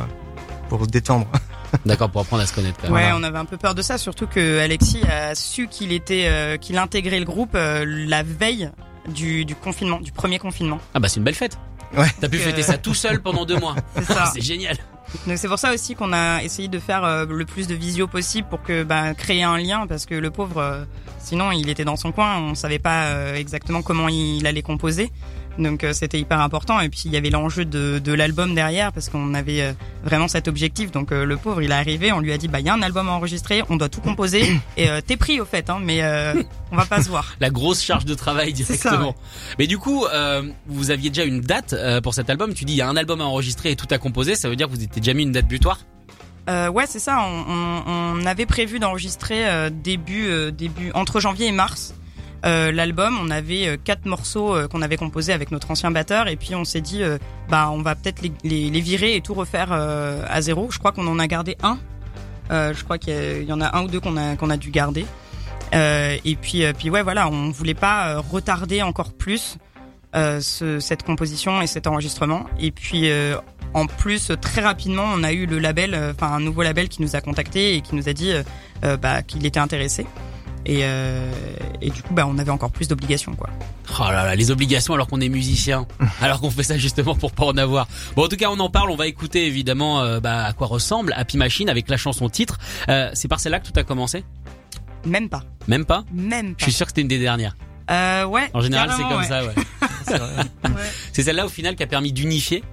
pour 0.69 0.81
se 0.84 0.88
détendre. 0.90 1.28
D'accord, 1.86 2.10
pour 2.10 2.22
apprendre 2.22 2.42
à 2.44 2.48
se 2.48 2.54
connaître. 2.54 2.78
Quand 2.81 2.92
même. 2.92 2.94
Ouais, 2.94 3.12
on 3.13 3.24
avait 3.24 3.38
un 3.38 3.46
peu 3.46 3.57
peur 3.57 3.75
de 3.75 3.81
ça, 3.81 3.98
surtout 3.98 4.25
que 4.28 4.60
Alexis 4.60 5.01
a 5.12 5.36
su 5.36 5.68
qu'il 5.68 5.92
était, 5.92 6.25
euh, 6.28 6.57
qu'il 6.57 6.78
intégrait 6.78 7.19
le 7.19 7.25
groupe 7.25 7.51
euh, 7.56 7.84
la 7.86 8.24
veille 8.24 8.72
du, 9.07 9.44
du 9.46 9.56
confinement, 9.56 10.00
du 10.00 10.12
premier 10.12 10.40
confinement. 10.40 10.80
Ah 10.94 11.00
bah 11.00 11.07
c'est 11.10 11.18
une 11.18 11.24
belle 11.24 11.36
fête. 11.36 11.57
Ouais. 11.98 12.07
T'as 12.22 12.28
pu 12.30 12.38
Euh. 12.38 12.40
fêter 12.42 12.62
ça 12.62 12.78
tout 12.78 12.94
seul 12.94 13.22
pendant 13.22 13.46
deux 13.46 13.57
mois. 13.60 13.75
C'est 13.96 14.04
ça. 14.13 14.31
c'est 14.34 14.42
génial. 14.42 14.78
Donc 15.27 15.38
c'est 15.38 15.47
pour 15.47 15.59
ça 15.59 15.73
aussi 15.73 15.95
qu'on 15.95 16.13
a 16.13 16.44
essayé 16.44 16.67
de 16.67 16.79
faire 16.79 17.03
euh, 17.03 17.25
le 17.25 17.45
plus 17.45 17.67
de 17.67 17.75
visio 17.75 18.07
possible 18.07 18.47
pour 18.50 18.61
que 18.61 18.83
bah, 18.83 19.13
créer 19.13 19.44
un 19.44 19.57
lien, 19.57 19.88
parce 19.88 20.06
que 20.06 20.15
le 20.15 20.29
pauvre, 20.29 20.57
euh, 20.57 20.83
sinon 21.19 21.51
il 21.51 21.69
était 21.69 21.85
dans 21.85 21.95
son 21.95 22.11
coin, 22.11 22.38
on 22.38 22.56
savait 22.56 22.79
pas 22.79 23.06
euh, 23.06 23.35
exactement 23.35 23.81
comment 23.81 24.07
il 24.07 24.45
allait 24.45 24.61
composer. 24.61 25.11
Donc 25.59 25.83
euh, 25.83 25.94
c'était 25.94 26.19
hyper 26.19 26.39
important 26.39 26.79
et 26.79 26.89
puis 26.89 27.01
il 27.06 27.11
y 27.11 27.17
avait 27.17 27.29
l'enjeu 27.29 27.65
de, 27.65 28.00
de 28.00 28.13
l'album 28.13 28.56
derrière 28.56 28.91
parce 28.94 29.09
qu'on 29.09 29.33
avait 29.33 29.61
euh, 29.61 29.73
vraiment 30.03 30.27
cet 30.27 30.47
objectif. 30.47 30.89
Donc 30.91 31.11
euh, 31.11 31.25
le 31.25 31.38
pauvre 31.38 31.61
il 31.61 31.69
est 31.71 31.75
arrivé, 31.75 32.11
on 32.11 32.19
lui 32.21 32.31
a 32.33 32.38
dit 32.38 32.47
bah 32.47 32.59
il 32.61 32.65
y 32.65 32.69
a 32.69 32.73
un 32.73 32.81
album 32.81 33.09
à 33.09 33.11
enregistrer, 33.11 33.61
on 33.69 33.75
doit 33.75 33.89
tout 33.89 34.01
composer 34.01 34.44
et 34.77 34.89
euh, 34.89 35.01
t'es 35.06 35.17
pris 35.17 35.39
au 35.41 35.45
fait, 35.45 35.69
hein, 35.69 35.79
mais 35.83 36.01
euh, 36.01 36.41
on 36.71 36.77
va 36.77 36.85
pas 36.85 37.03
se 37.03 37.09
voir. 37.09 37.35
La 37.41 37.50
grosse 37.50 37.83
charge 37.83 38.06
de 38.06 38.13
travail 38.15 38.56
ça, 38.56 38.63
directement. 38.63 39.09
ouais. 39.09 39.15
Mais 39.59 39.67
du 39.67 39.77
coup, 39.77 40.06
euh, 40.06 40.44
vous 40.67 40.91
aviez 40.91 41.09
déjà 41.09 41.25
une 41.25 41.41
date 41.41 41.73
euh, 41.73 42.00
pour 42.01 42.13
cet 42.13 42.29
album. 42.29 42.53
Tu 42.53 42.63
dis 42.65 42.73
il 42.73 42.77
y 42.77 42.81
a 42.81 42.88
un 42.88 42.95
album 42.95 43.19
à 43.21 43.25
enregistrer 43.25 43.71
et 43.71 43.75
tout 43.75 43.88
à 43.91 43.97
composer. 43.97 44.35
Ça 44.35 44.47
veut 44.50 44.55
dire 44.55 44.67
que 44.67 44.71
vous 44.73 44.83
étiez 44.83 45.01
déjà 45.01 45.13
mis 45.13 45.23
une 45.23 45.33
date 45.33 45.47
butoir? 45.47 45.79
Euh, 46.50 46.69
ouais, 46.69 46.85
c'est 46.88 47.00
ça. 47.00 47.19
On, 47.21 47.44
on- 47.47 47.83
on 48.21 48.25
avait 48.25 48.45
prévu 48.45 48.79
d'enregistrer 48.79 49.47
euh, 49.47 49.69
début, 49.69 50.27
euh, 50.29 50.50
début 50.51 50.91
entre 50.94 51.19
janvier 51.19 51.47
et 51.47 51.51
mars 51.51 51.94
euh, 52.45 52.71
l'album. 52.71 53.18
On 53.21 53.30
avait 53.30 53.68
euh, 53.68 53.77
quatre 53.81 54.06
morceaux 54.06 54.56
euh, 54.56 54.68
qu'on 54.68 54.81
avait 54.81 54.97
composés 54.97 55.33
avec 55.33 55.51
notre 55.51 55.71
ancien 55.71 55.91
batteur, 55.91 56.27
et 56.27 56.36
puis 56.36 56.56
on 56.56 56.63
s'est 56.63 56.81
dit, 56.81 57.03
euh, 57.03 57.18
bah, 57.50 57.69
on 57.71 57.81
va 57.81 57.95
peut-être 57.95 58.21
les, 58.44 58.69
virer 58.80 59.15
et 59.15 59.21
tout 59.21 59.33
refaire 59.33 59.71
à 59.71 60.41
zéro. 60.41 60.69
Je 60.71 60.80
crois 60.80 60.91
qu'on 60.91 61.07
en 61.07 61.19
a 61.19 61.27
gardé 61.27 61.57
un. 61.63 61.77
Je 62.50 62.83
crois 62.83 62.97
qu'il 62.97 63.44
y 63.44 63.53
en 63.53 63.62
a 63.62 63.77
un 63.77 63.83
ou 63.83 63.88
deux 63.88 64.00
qu'on 64.00 64.18
a 64.18 64.36
qu'on 64.36 64.50
a 64.50 64.57
dû 64.57 64.71
garder. 64.71 65.06
Et 65.74 66.38
puis, 66.41 66.63
puis 66.74 66.89
ouais, 66.89 67.03
voilà, 67.03 67.27
on 67.30 67.51
voulait 67.51 67.74
pas 67.74 68.19
retarder 68.19 68.81
encore 68.81 69.13
plus 69.13 69.57
ce, 70.13 70.80
cette 70.80 71.03
composition 71.03 71.62
et 71.62 71.68
cet 71.68 71.88
enregistrement. 71.88 72.45
Et 72.59 72.71
puis, 72.71 73.09
en 73.74 73.86
plus, 73.86 74.31
très 74.41 74.62
rapidement, 74.62 75.06
on 75.13 75.24
a 75.24 75.33
eu 75.33 75.45
le 75.45 75.59
label, 75.59 75.95
enfin 76.12 76.33
un 76.33 76.39
nouveau 76.39 76.63
label 76.63 76.88
qui 76.88 77.01
nous 77.01 77.15
a 77.15 77.21
contacté 77.21 77.75
et 77.75 77.81
qui 77.81 77.95
nous 77.95 78.07
a 78.07 78.13
dit 78.13 78.31
bah, 78.81 79.21
qu'il 79.24 79.45
était 79.45 79.59
intéressé. 79.59 80.07
Et, 80.69 80.81
euh, 80.83 81.31
et 81.81 81.89
du 81.89 82.04
coup, 82.04 82.13
bah, 82.13 82.27
on 82.27 82.38
avait 82.38 82.51
encore 82.51 82.69
plus 82.69 82.88
d'obligations, 82.88 83.33
quoi. 83.33 83.50
Oh 84.00 84.04
là 84.04 84.24
là, 84.24 84.36
les 84.36 84.51
obligations 84.51 84.94
alors 84.94 85.07
qu'on 85.07 85.19
est 85.19 85.27
musicien, 85.30 85.88
alors 86.21 86.39
qu'on 86.39 86.51
fait 86.51 86.62
ça 86.62 86.77
justement 86.77 87.16
pour 87.16 87.31
pas 87.31 87.45
en 87.45 87.57
avoir. 87.57 87.88
Bon, 88.16 88.25
en 88.25 88.27
tout 88.27 88.36
cas, 88.38 88.51
on 88.51 88.60
en 88.60 88.69
parle. 88.69 88.92
On 88.92 88.95
va 88.95 89.07
écouter 89.07 89.48
évidemment 89.48 90.01
euh, 90.01 90.19
bah, 90.19 90.45
à 90.45 90.54
quoi 90.54 90.68
ressemble 90.68 91.12
Happy 91.18 91.38
Machine 91.38 91.69
avec 91.69 91.89
la 91.89 91.98
chanson 91.98 92.30
titre. 92.30 92.60
Euh, 92.88 93.10
c'est 93.13 93.27
par 93.27 93.39
celle-là 93.39 93.60
que 93.60 93.68
tout 93.68 93.80
a 93.80 93.83
commencé? 93.83 94.24
Même 95.06 95.27
pas, 95.27 95.44
Même 95.68 95.86
pas? 95.86 96.04
Même 96.13 96.50
Je 96.50 96.54
pas. 96.54 96.63
suis 96.66 96.72
sûr 96.72 96.86
que 96.86 96.92
c'était 96.92 97.01
une 97.01 97.07
des 97.07 97.18
dernières. 97.19 97.57
Euh, 97.89 98.25
ouais. 98.25 98.51
En 98.54 98.62
général, 98.62 98.92
c'est 98.95 99.01
comme 99.01 99.22
ouais. 99.22 99.27
ça, 99.27 99.44
ouais. 99.44 99.54
C'est 100.06 100.18
vrai. 100.19 100.44
C'est 101.13 101.24
celle-là 101.24 101.48
au 101.48 101.50
final 101.50 101.75
qui 101.75 101.81
a 101.81 101.88
permis 101.88 102.13
d'unifier? 102.13 102.63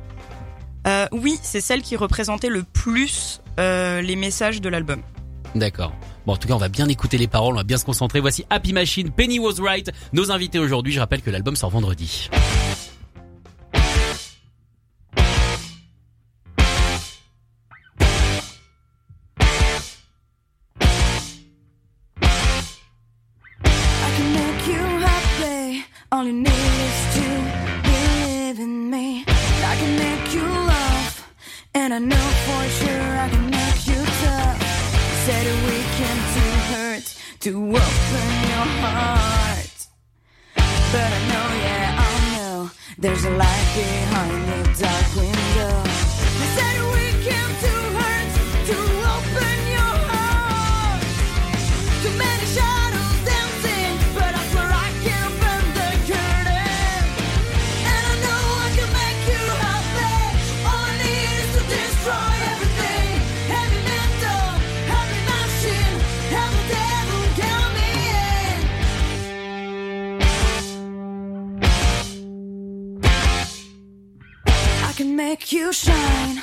Euh, 0.86 1.06
oui, 1.12 1.38
c'est 1.42 1.60
celle 1.60 1.82
qui 1.82 1.96
représentait 1.96 2.48
le 2.48 2.62
plus 2.62 3.40
euh, 3.58 4.02
les 4.02 4.14
messages 4.14 4.60
de 4.60 4.68
l'album. 4.68 5.00
D'accord. 5.54 5.92
Bon, 6.26 6.32
en 6.32 6.36
tout 6.36 6.48
cas, 6.48 6.54
on 6.54 6.58
va 6.58 6.68
bien 6.68 6.88
écouter 6.88 7.18
les 7.18 7.28
paroles, 7.28 7.54
on 7.54 7.58
va 7.58 7.64
bien 7.64 7.78
se 7.78 7.84
concentrer. 7.84 8.18
Voici 8.20 8.44
Happy 8.50 8.72
Machine, 8.72 9.10
Penny 9.10 9.38
Was 9.38 9.60
Right. 9.60 9.90
Nos 10.12 10.32
invités 10.32 10.58
aujourd'hui, 10.58 10.92
je 10.92 10.98
rappelle 10.98 11.22
que 11.22 11.30
l'album 11.30 11.54
sort 11.54 11.70
vendredi. 11.70 12.28
All 26.12 26.24
you 26.24 26.32
need 26.32 26.52
to 28.56 28.66
me. 28.66 29.24
I 29.26 29.76
can 29.76 29.96
make 29.98 30.34
you 30.34 30.42
laugh, 30.42 31.28
and 31.74 31.92
I 31.92 31.98
know 31.98 32.16
for 32.46 32.68
sure 32.78 33.18
I 33.18 33.28
can 33.28 33.50
make. 33.50 33.85
Said 35.26 35.46
we 35.66 35.78
can 35.98 36.16
do 36.34 36.46
hurt 36.70 37.06
to 37.40 37.50
open 37.50 38.28
your 38.46 38.66
heart, 38.78 39.76
but 40.54 41.10
I 41.18 41.20
know, 41.30 41.46
yeah, 41.66 41.98
I 41.98 42.36
know 42.36 42.70
there's 42.96 43.24
a 43.24 43.30
light 43.30 43.68
behind 43.74 44.42
the 44.52 44.60
dark 44.84 45.08
window. 45.16 45.82
They 46.38 46.50
said 46.54 46.95
shine. 75.72 76.42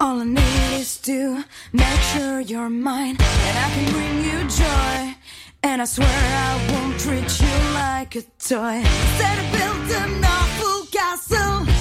All 0.00 0.20
I 0.20 0.24
need 0.24 0.80
is 0.80 0.98
to 1.02 1.44
make 1.72 2.00
sure 2.12 2.40
you're 2.40 2.70
mine, 2.70 3.16
and 3.20 3.58
I 3.58 3.70
can 3.74 3.92
bring 3.92 4.24
you 4.24 4.48
joy. 4.48 5.14
And 5.62 5.80
I 5.80 5.84
swear 5.84 6.08
I 6.08 6.72
won't 6.72 6.98
treat 7.00 7.40
you 7.40 7.56
like 7.74 8.16
a 8.16 8.22
toy. 8.38 8.76
Instead 8.78 9.38
of 9.42 9.52
build 9.52 9.90
an 10.02 10.24
awful 10.24 10.86
castle 10.90 11.73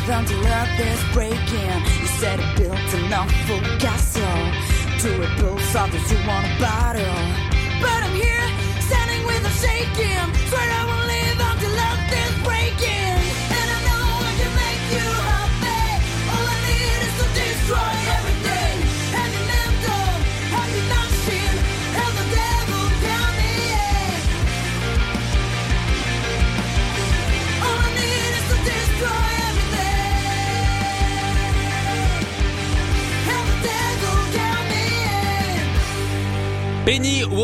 I 0.00 0.08
won't 0.08 0.30
leave 0.30 0.40
until 0.40 0.46
earth 0.46 0.80
is 0.80 1.12
breaking. 1.12 1.84
You 2.00 2.06
said 2.06 2.40
it 2.40 2.56
built 2.56 2.94
enough 3.04 3.30
for 3.46 3.60
castle 3.78 4.52
to 5.00 5.20
repulse 5.20 5.74
others 5.74 6.10
who 6.10 6.16
want 6.28 6.46
a 6.46 6.60
battle. 6.60 7.02
But 7.80 8.04
I'm 8.04 8.14
here, 8.14 8.48
standing 8.80 9.26
with 9.26 9.44
a 9.44 9.50
shaking. 9.50 10.34
Swear 10.48 10.70
I 10.70 10.86
won't 10.86 11.09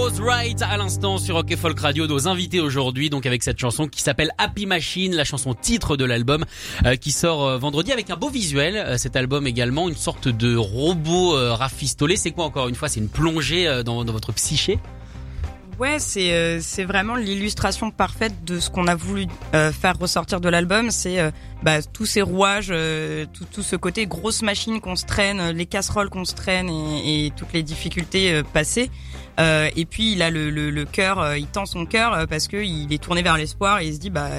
Penny 0.07 0.21
was 0.21 0.25
right 0.25 0.63
à 0.63 0.77
l'instant 0.77 1.19
sur 1.19 1.37
Rock 1.37 1.55
Folk 1.57 1.79
Radio. 1.81 2.07
Nos 2.07 2.29
invités 2.29 2.61
aujourd'hui, 2.61 3.11
donc 3.11 3.27
avec 3.27 3.43
cette 3.43 3.59
chanson 3.59 3.89
qui 3.89 4.03
s'appelle 4.03 4.31
Happy 4.39 4.67
Machine, 4.67 5.15
la 5.15 5.25
chanson 5.25 5.55
titre 5.55 5.97
de 5.97 6.05
l'album 6.05 6.45
euh, 6.85 6.97
qui 6.97 7.13
sort 7.13 7.47
euh, 7.47 7.59
vendredi 7.59 7.93
avec 7.93 8.11
un 8.11 8.17
beau 8.17 8.29
visuel. 8.29 8.77
Euh, 8.77 8.99
cet 8.99 9.17
album 9.17 9.47
également, 9.47 9.89
une 9.89 9.97
sorte 9.97 10.29
de 10.29 10.57
robot 10.57 11.37
rafistolé. 11.55 12.17
C'est 12.17 12.31
quoi 12.31 12.45
encore 12.45 12.69
une 12.69 12.75
fois 12.75 12.89
C'est 12.89 13.01
une 13.01 13.09
plongée 13.09 13.83
dans 13.85 14.05
votre 14.05 14.33
psyché? 14.33 14.79
Ouais, 15.78 15.99
c'est 15.99 16.33
euh, 16.33 16.59
c'est 16.62 16.85
vraiment 16.85 17.16
l'illustration 17.16 17.90
parfaite 17.90 18.33
de 18.47 18.61
ce 18.61 18.71
qu'on 18.71 18.87
a 18.87 18.95
voulu 18.95 19.26
euh, 19.54 19.71
faire 19.73 19.99
ressortir 19.99 20.40
de 20.40 20.49
l'album. 20.49 20.90
C'est 20.90 21.21
euh, 21.21 21.30
bah, 21.62 21.83
tous 21.83 22.06
ces 22.06 22.23
rouages, 22.23 22.68
euh, 22.71 23.26
tout, 23.30 23.45
tout 23.45 23.62
ce 23.62 23.76
côté 23.76 24.06
grosse 24.06 24.40
machine 24.40 24.80
qu'on 24.80 24.97
se 24.97 25.04
traîne, 25.04 25.38
euh, 25.38 25.52
les 25.52 25.66
casseroles 25.66 26.09
qu'on 26.09 26.25
se 26.25 26.35
traîne 26.35 26.71
et, 26.71 27.26
et 27.26 27.30
toutes 27.37 27.52
les 27.52 27.62
difficultés 27.62 28.33
euh, 28.33 28.42
passées. 28.42 28.90
Et 29.38 29.85
puis 29.85 30.12
il 30.12 30.23
a 30.23 30.30
le, 30.30 30.49
le, 30.49 30.71
le 30.71 30.85
cœur, 30.87 31.37
il 31.37 31.47
tend 31.47 31.66
son 31.66 31.85
cœur 31.85 32.26
parce 32.26 32.49
que 32.49 32.56
il 32.56 32.90
est 32.90 33.02
tourné 33.02 33.21
vers 33.21 33.37
l'espoir 33.37 33.80
et 33.80 33.87
il 33.87 33.95
se 33.95 33.99
dit 33.99 34.09
bah 34.09 34.30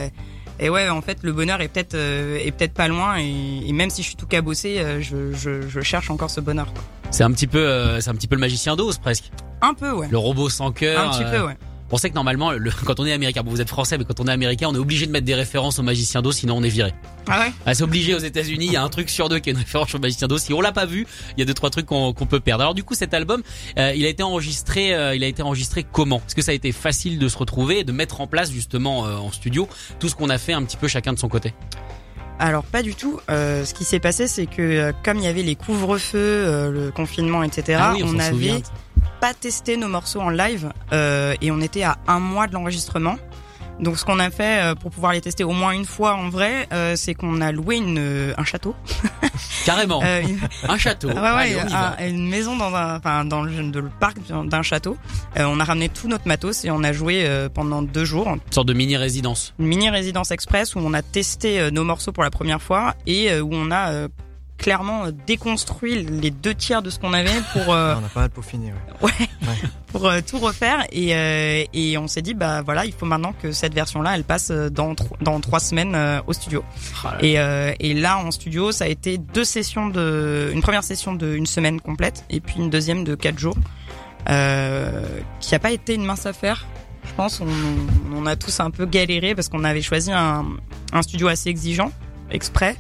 et 0.60 0.72
ouais 0.72 0.89
en 0.89 1.03
fait 1.03 1.20
le 1.22 1.34
bonheur 1.34 1.62
est 1.62 1.67
peut-être 1.67 1.94
est 1.94 2.51
peut-être 2.58 2.74
pas 2.74 2.88
loin 2.88 3.20
et, 3.20 3.62
et 3.67 3.74
même 3.74 3.91
si 3.91 4.01
je 4.01 4.08
suis 4.08 4.15
tout 4.15 4.25
cabossé, 4.25 4.84
je, 5.01 5.34
je, 5.34 5.67
je 5.67 5.82
cherche 5.82 6.10
encore 6.10 6.32
ce 6.32 6.41
bonheur. 6.41 6.74
C'est 7.12 7.24
un 7.24 7.32
petit 7.32 7.46
peu, 7.46 8.01
c'est 8.01 8.10
un 8.10 8.15
petit 8.15 8.27
peu 8.27 8.34
le 8.34 8.41
magicien 8.41 8.75
d'Oz 8.75 8.98
presque. 8.98 9.29
Un 9.62 9.74
peu 9.74 9.92
ouais. 9.92 10.08
Le 10.10 10.18
robot 10.18 10.50
sans 10.50 10.72
cœur. 10.72 11.10
Un 11.10 11.12
petit 11.12 11.24
euh, 11.24 11.40
peu 11.40 11.46
ouais. 11.48 11.58
On 11.90 11.98
sait 11.98 12.10
que 12.10 12.16
normalement, 12.16 12.52
le- 12.52 12.72
quand 12.86 13.00
on 13.00 13.06
est 13.06 13.14
américain, 13.14 13.44
bon, 13.44 13.52
vous 13.52 13.62
êtes 13.62 13.70
français, 13.70 13.98
mais 13.98 14.04
quand 14.04 14.20
on 14.20 14.28
est 14.28 14.32
américain, 14.32 14.68
on 14.70 14.76
est 14.76 14.80
obligé 14.80 15.06
de 15.06 15.12
mettre 15.12 15.26
des 15.26 15.36
références 15.36 15.80
au 15.80 15.84
magicien 15.84 16.22
d'Oz, 16.22 16.36
sinon 16.36 16.58
on 16.58 16.64
est 16.64 16.70
viré. 16.70 16.94
Ah 17.30 17.40
ouais. 17.40 17.54
Ah, 17.66 17.74
c'est 17.74 17.84
obligé 17.84 18.14
aux 18.14 18.20
États-Unis. 18.20 18.66
Il 18.66 18.74
y 18.74 18.76
a 18.76 18.84
un 18.84 18.90
truc 18.90 19.10
sur 19.10 19.30
deux 19.30 19.40
qui 19.40 19.50
est 19.50 19.54
une 19.54 19.60
référence 19.60 19.96
au 19.96 20.00
magicien 20.00 20.28
d'Oz. 20.28 20.42
Si 20.42 20.54
on 20.54 20.60
l'a 20.62 20.74
pas 20.74 20.86
vu, 20.86 21.08
il 21.36 21.40
y 21.40 21.44
a 21.44 21.46
deux 21.46 21.54
trois 21.54 21.70
trucs 21.70 21.86
qu'on 21.86 22.14
qu'on 22.14 22.26
peut 22.26 22.42
perdre. 22.42 22.64
Alors 22.64 22.74
du 22.74 22.84
coup, 22.84 22.94
cet 22.94 23.14
album, 23.14 23.42
euh, 23.78 23.94
il 23.96 24.06
a 24.06 24.10
été 24.10 24.22
enregistré, 24.24 24.94
euh, 24.94 25.16
il 25.16 25.24
a 25.24 25.28
été 25.28 25.42
enregistré 25.42 25.86
comment? 25.90 26.18
Est-ce 26.28 26.36
que 26.36 26.42
ça 26.42 26.52
a 26.52 26.56
été 26.56 26.72
facile 26.74 27.20
de 27.20 27.28
se 27.30 27.38
retrouver 27.38 27.80
et 27.80 27.84
de 27.86 27.92
mettre 27.94 28.20
en 28.20 28.28
place 28.28 28.52
justement 28.52 29.06
euh, 29.06 29.16
en 29.16 29.32
studio 29.32 29.70
tout 30.00 30.10
ce 30.10 30.16
qu'on 30.16 30.30
a 30.30 30.38
fait 30.38 30.54
un 30.54 30.64
petit 30.64 30.78
peu 30.78 30.90
chacun 30.90 31.14
de 31.14 31.20
son 31.20 31.30
côté? 31.30 31.54
Alors 32.40 32.64
pas 32.64 32.84
du 32.84 32.96
tout. 32.96 33.20
Euh, 33.30 33.66
ce 33.66 33.74
qui 33.74 33.84
s'est 33.84 34.00
passé, 34.00 34.28
c'est 34.28 34.46
que 34.46 34.62
euh, 34.62 34.92
comme 35.04 35.18
il 35.18 35.24
y 35.24 35.28
avait 35.28 35.42
les 35.42 35.56
couvre-feux, 35.56 36.18
euh, 36.18 36.70
le 36.70 36.92
confinement, 36.92 37.44
etc., 37.44 37.80
Ah 37.82 37.94
oui, 37.96 38.04
on 38.04 38.20
souvient. 38.20 38.60
Pas 39.20 39.34
testé 39.34 39.78
nos 39.78 39.88
morceaux 39.88 40.22
en 40.22 40.30
live 40.30 40.70
euh, 40.94 41.34
et 41.42 41.52
on 41.52 41.62
était 41.62 41.84
à 41.84 41.98
un 42.08 42.20
mois 42.20 42.48
de 42.48 42.54
l'enregistrement. 42.54 43.18
Donc 43.80 44.00
ce 44.00 44.06
qu'on 44.06 44.18
a 44.18 44.32
fait 44.32 44.64
euh, 44.64 44.74
pour 44.76 44.90
pouvoir 44.90 45.14
les 45.14 45.22
tester 45.22 45.44
au 45.44 45.52
moins 45.52 45.72
une 45.72 45.86
fois 45.86 46.16
en 46.16 46.30
vrai, 46.30 46.68
euh, 46.74 46.96
c'est 46.96 47.14
qu'on 47.14 47.42
a 47.42 47.52
loué 47.52 47.76
une, 47.76 48.00
euh, 48.00 48.34
un 48.36 48.44
château, 48.44 48.76
Carrément, 49.66 50.02
Euh, 50.04 50.22
une, 50.22 50.40
un 50.70 50.78
château. 50.80 51.10
ouais, 51.10 51.18
Allez, 51.18 51.60
un- 51.60 52.08
une 52.08 52.28
maison 52.28 52.58
dans 52.58 52.74
un, 52.74 52.98
enfin 52.98 53.24
dans 53.24 53.44
le, 53.44 53.70
de 53.70 53.80
le 53.80 53.90
parc 54.00 54.18
d'un 54.28 54.62
château. 54.64 54.98
On 55.36 55.60
a 55.60 55.64
ramené 55.64 55.90
tout 55.90 56.08
notre 56.08 56.28
matos 56.28 56.66
et 56.66 56.72
on 56.72 56.84
a 56.84 56.92
joué 56.92 57.30
pendant 57.54 57.84
deux 57.84 58.06
jours 58.06 58.28
Une 58.30 58.40
sorte 58.52 58.68
de 58.68 58.74
mini 58.74 58.98
résidence. 58.98 59.54
une 59.60 59.68
mini 59.68 59.92
résidence 59.92 60.32
express 60.32 60.74
où 60.74 60.80
on 60.80 60.94
a 60.96 61.04
testé 61.04 61.70
nos 61.72 61.84
morceaux 61.84 62.12
pour 62.12 62.24
la 62.24 62.32
première 62.32 62.62
fois 62.64 62.96
et 63.06 63.40
où 63.40 63.50
on 63.52 63.70
a 63.70 64.08
clairement 64.58 65.06
euh, 65.06 65.12
déconstruit 65.28 66.04
les 66.04 66.32
deux 66.32 66.54
tiers 66.56 66.82
de 66.82 66.90
ce 66.90 67.00
qu'on 67.00 67.14
avait 67.14 67.30
pour 67.54 67.74
euh, 67.74 67.96
On 68.02 68.06
a 68.06 68.10
pas 68.10 68.20
mal 68.22 68.30
peaufiné. 68.30 68.74
Ouais. 69.02 69.12
pour 69.92 70.08
euh, 70.08 70.20
tout 70.28 70.40
refaire 70.40 70.86
et 70.92 71.16
euh, 71.16 71.64
et 71.74 71.98
on 71.98 72.08
s'est 72.08 72.22
dit 72.24 72.34
bah 72.34 72.62
voilà 72.64 72.86
il 72.86 72.92
faut 72.92 73.06
maintenant 73.06 73.34
que 73.42 73.52
cette 73.52 73.74
version 73.74 74.02
là 74.02 74.16
elle 74.16 74.24
passe 74.24 74.50
dans 74.52 74.96
tro- 74.96 75.16
dans 75.22 75.40
trois 75.40 75.60
semaines 75.60 75.94
euh, 75.96 76.20
au 76.28 76.34
studio 76.34 76.64
Ah 77.04 77.12
là 77.12 77.12
là. 77.14 77.18
et 77.24 77.40
euh, 77.40 77.74
et 77.80 77.94
là 77.94 78.18
en 78.18 78.32
studio 78.32 78.72
ça 78.72 78.86
a 78.86 78.88
été 78.88 79.18
deux 79.20 79.46
sessions 79.46 79.88
de 79.88 80.50
une 80.54 80.62
première 80.62 80.84
session 80.84 81.14
de 81.14 81.36
une 81.36 81.46
semaine 81.46 81.80
complète 81.80 82.26
et 82.32 82.40
puis 82.42 82.56
une 82.58 82.70
deuxième 82.72 83.04
de 83.04 83.14
quatre 83.16 83.38
jours 83.40 83.56
euh, 84.30 85.06
qui 85.40 85.56
a 85.56 85.60
pas 85.60 85.72
été 85.72 85.94
une 85.96 86.04
mince 86.06 86.26
affaire 86.26 86.66
je 87.06 87.14
pense 87.14 87.40
on, 87.40 87.48
on 88.16 88.26
a 88.26 88.36
tous 88.36 88.60
un 88.60 88.72
peu 88.72 88.86
galéré 88.86 89.36
parce 89.36 89.48
qu'on 89.48 89.64
avait 89.64 89.82
choisi 89.82 90.12
un, 90.12 90.46
un 90.92 91.02
studio 91.02 91.28
assez 91.28 91.50
exigeant 91.50 91.92
exprès 92.32 92.76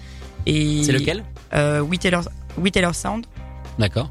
et 0.45 0.83
C'est 0.83 0.91
lequel? 0.91 1.23
Euh, 1.53 1.81
We 1.81 1.99
Taylor 1.99 2.23
We 2.57 2.71
Taylor 2.71 2.93
Sound 2.95 3.25
D'accord. 3.79 4.09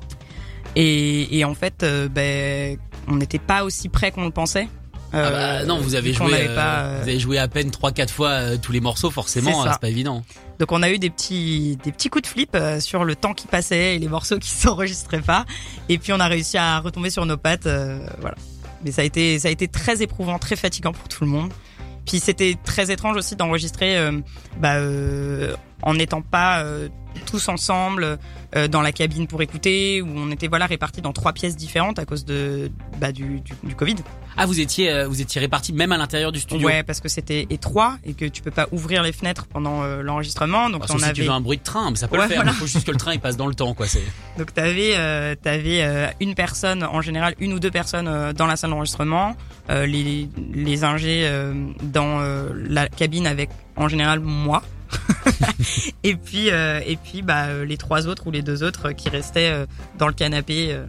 et, 0.74 1.38
et 1.38 1.44
en 1.44 1.54
fait 1.54 1.82
euh, 1.82 2.08
ben 2.08 2.78
on 3.08 3.16
n'était 3.16 3.38
pas 3.38 3.64
aussi 3.64 3.88
près 3.88 4.10
qu'on 4.10 4.24
le 4.24 4.30
pensait 4.30 4.68
Ah 5.12 5.30
bah, 5.30 5.38
Euh, 5.38 5.64
non, 5.64 5.78
vous 5.78 5.94
avez 5.94 6.12
joué, 6.12 6.32
euh, 6.32 6.54
pas, 6.54 6.94
vous 6.96 7.08
avez 7.08 7.20
joué 7.20 7.38
à 7.38 7.46
peine 7.48 7.70
3-4 7.70 8.08
fois 8.08 8.30
euh, 8.30 8.56
tous 8.60 8.72
les 8.72 8.80
morceaux, 8.80 9.10
forcément, 9.10 9.62
C'est 9.62 9.68
euh, 9.68 9.72
c'est 9.72 9.80
pas 9.80 9.88
évident. 9.88 10.24
Donc 10.58 10.72
on 10.72 10.82
a 10.82 10.90
eu 10.90 10.98
des 10.98 11.10
petits 11.10 11.78
des 11.84 11.92
petits 11.92 12.08
coups 12.08 12.22
de 12.22 12.26
flip 12.28 12.56
sur 12.80 13.04
le 13.04 13.14
temps 13.14 13.32
qui 13.34 13.46
passait 13.46 13.94
et 13.96 13.98
les 13.98 14.08
morceaux 14.08 14.38
qui 14.38 14.48
s'enregistraient 14.62 15.20
pas. 15.20 15.44
Et 15.88 15.98
puis 15.98 16.12
on 16.12 16.18
a 16.20 16.26
réussi 16.26 16.58
à 16.58 16.80
retomber 16.80 17.10
sur 17.10 17.24
nos 17.26 17.36
pattes. 17.36 17.68
voilà. 18.20 18.36
Mais 18.84 18.90
ça 18.90 19.02
a 19.02 19.04
été 19.04 19.38
ça 19.38 19.48
a 19.48 19.50
été 19.50 19.68
très 19.68 20.02
éprouvant, 20.02 20.38
très 20.38 20.56
fatigant 20.56 20.92
pour 20.92 21.08
tout 21.08 21.22
le 21.24 21.30
monde. 21.30 21.52
Puis 22.06 22.18
c'était 22.20 22.56
très 22.64 22.90
étrange 22.90 23.16
aussi 23.16 23.36
d'enregistrer 23.36 23.98
bah, 24.58 24.76
en 25.82 25.94
n'étant 25.94 26.22
pas 26.22 26.64
tous 27.24 27.48
ensemble 27.48 28.18
euh, 28.56 28.68
dans 28.68 28.82
la 28.82 28.92
cabine 28.92 29.26
pour 29.26 29.42
écouter, 29.42 30.02
où 30.02 30.08
on 30.14 30.30
était 30.30 30.48
voilà 30.48 30.66
répartis 30.66 31.00
dans 31.00 31.12
trois 31.12 31.32
pièces 31.32 31.56
différentes 31.56 31.98
à 31.98 32.04
cause 32.04 32.24
de 32.24 32.70
bah, 33.00 33.12
du, 33.12 33.40
du, 33.40 33.52
du 33.62 33.74
Covid. 33.74 33.96
Ah, 34.36 34.44
vous 34.46 34.60
étiez, 34.60 34.90
euh, 34.90 35.08
vous 35.08 35.20
étiez 35.22 35.40
répartis 35.40 35.72
même 35.72 35.92
à 35.92 35.96
l'intérieur 35.96 36.30
du 36.30 36.40
studio. 36.40 36.66
Ouais, 36.68 36.82
parce 36.82 37.00
que 37.00 37.08
c'était 37.08 37.46
étroit 37.50 37.96
et 38.04 38.12
que 38.12 38.26
tu 38.26 38.42
peux 38.42 38.50
pas 38.50 38.66
ouvrir 38.70 39.02
les 39.02 39.12
fenêtres 39.12 39.46
pendant 39.46 39.82
euh, 39.82 40.02
l'enregistrement. 40.02 40.68
Donc 40.70 40.84
on 40.90 40.96
tu 41.12 41.22
veux 41.22 41.30
un 41.30 41.40
bruit 41.40 41.56
de 41.58 41.62
train, 41.62 41.90
mais 41.90 41.96
ça 41.96 42.06
peut 42.08 42.16
Ouais, 42.16 42.22
le 42.24 42.28
faire. 42.28 42.36
voilà. 42.38 42.52
Il 42.52 42.56
faut 42.56 42.66
juste 42.66 42.86
que 42.86 42.90
le 42.92 42.98
train 42.98 43.14
il 43.14 43.20
passe 43.20 43.36
dans 43.36 43.46
le 43.46 43.54
temps, 43.54 43.72
quoi. 43.74 43.86
C'est. 43.86 44.02
Donc 44.38 44.52
t'avais 44.52 44.92
t'avais 45.36 45.82
euh, 45.82 46.06
une 46.20 46.34
personne 46.34 46.84
en 46.84 47.00
général 47.00 47.34
une 47.38 47.52
ou 47.54 47.58
deux 47.60 47.70
personnes 47.70 48.32
dans 48.32 48.46
la 48.46 48.56
salle 48.56 48.70
d'enregistrement, 48.70 49.34
les 49.68 50.28
les 50.54 50.84
ingés 50.84 51.30
dans 51.82 52.20
la 52.54 52.88
cabine 52.88 53.26
avec 53.26 53.50
en 53.76 53.88
général 53.88 54.20
moi. 54.20 54.62
et 56.02 56.14
puis 56.16 56.50
euh, 56.50 56.80
et 56.86 56.96
puis 56.96 57.22
bah 57.22 57.44
euh, 57.46 57.64
les 57.64 57.76
trois 57.76 58.06
autres 58.06 58.26
ou 58.26 58.30
les 58.30 58.42
deux 58.42 58.62
autres 58.62 58.92
qui 58.92 59.08
restaient 59.08 59.50
euh, 59.50 59.66
dans 59.98 60.06
le 60.08 60.12
canapé 60.14 60.68
euh, 60.72 60.84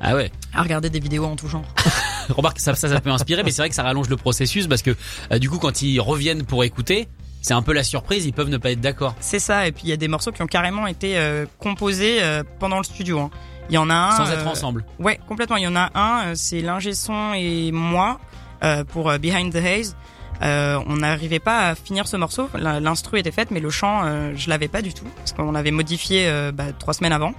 Ah 0.00 0.14
ouais. 0.14 0.30
à 0.54 0.62
regarder 0.62 0.90
des 0.90 1.00
vidéos 1.00 1.24
en 1.24 1.36
tout 1.36 1.48
genre. 1.48 1.64
Remarque, 2.28 2.60
ça, 2.60 2.74
ça, 2.74 2.88
ça 2.88 3.00
peut 3.00 3.10
inspirer, 3.10 3.42
mais 3.42 3.50
c'est 3.50 3.62
vrai 3.62 3.68
que 3.68 3.74
ça 3.74 3.82
rallonge 3.82 4.08
le 4.08 4.16
processus 4.16 4.66
parce 4.66 4.82
que 4.82 4.94
euh, 5.32 5.38
du 5.38 5.50
coup, 5.50 5.58
quand 5.58 5.82
ils 5.82 5.98
reviennent 6.00 6.44
pour 6.44 6.62
écouter, 6.64 7.08
c'est 7.42 7.54
un 7.54 7.62
peu 7.62 7.72
la 7.72 7.82
surprise. 7.82 8.24
Ils 8.26 8.32
peuvent 8.32 8.50
ne 8.50 8.58
pas 8.58 8.70
être 8.70 8.80
d'accord. 8.80 9.14
C'est 9.20 9.38
ça 9.40 9.66
et 9.66 9.72
puis 9.72 9.82
il 9.84 9.90
y 9.90 9.92
a 9.92 9.96
des 9.96 10.08
morceaux 10.08 10.30
qui 10.32 10.42
ont 10.42 10.46
carrément 10.46 10.86
été 10.86 11.18
euh, 11.18 11.46
composés 11.58 12.18
euh, 12.22 12.42
pendant 12.58 12.78
le 12.78 12.84
studio. 12.84 13.18
hein. 13.20 13.30
Il 13.68 13.74
y 13.74 13.78
en 13.78 13.88
a 13.88 13.94
un 13.94 14.10
sans 14.16 14.30
être 14.32 14.46
euh, 14.46 14.50
ensemble. 14.50 14.84
Ouais, 14.98 15.20
complètement. 15.28 15.56
Il 15.56 15.62
y 15.62 15.66
en 15.68 15.76
a 15.76 15.90
un, 15.94 16.26
euh, 16.26 16.32
c'est 16.34 16.60
l'ingé 16.60 16.92
son 16.92 17.34
et 17.34 17.70
moi 17.72 18.18
euh, 18.64 18.82
pour 18.84 19.08
euh, 19.10 19.18
Behind 19.18 19.52
the 19.52 19.56
Haze. 19.64 19.96
Euh, 20.42 20.78
on 20.86 20.96
n'arrivait 20.96 21.38
pas 21.38 21.68
à 21.68 21.74
finir 21.74 22.06
ce 22.08 22.16
morceau. 22.16 22.48
L'instru 22.54 23.18
était 23.18 23.30
faite, 23.30 23.50
mais 23.50 23.60
le 23.60 23.70
chant, 23.70 24.02
euh, 24.04 24.32
je 24.34 24.48
l'avais 24.48 24.68
pas 24.68 24.82
du 24.82 24.94
tout 24.94 25.04
parce 25.16 25.32
qu'on 25.32 25.52
l'avait 25.52 25.70
modifié 25.70 26.26
euh, 26.28 26.52
bah, 26.52 26.72
trois 26.78 26.94
semaines 26.94 27.12
avant. 27.12 27.34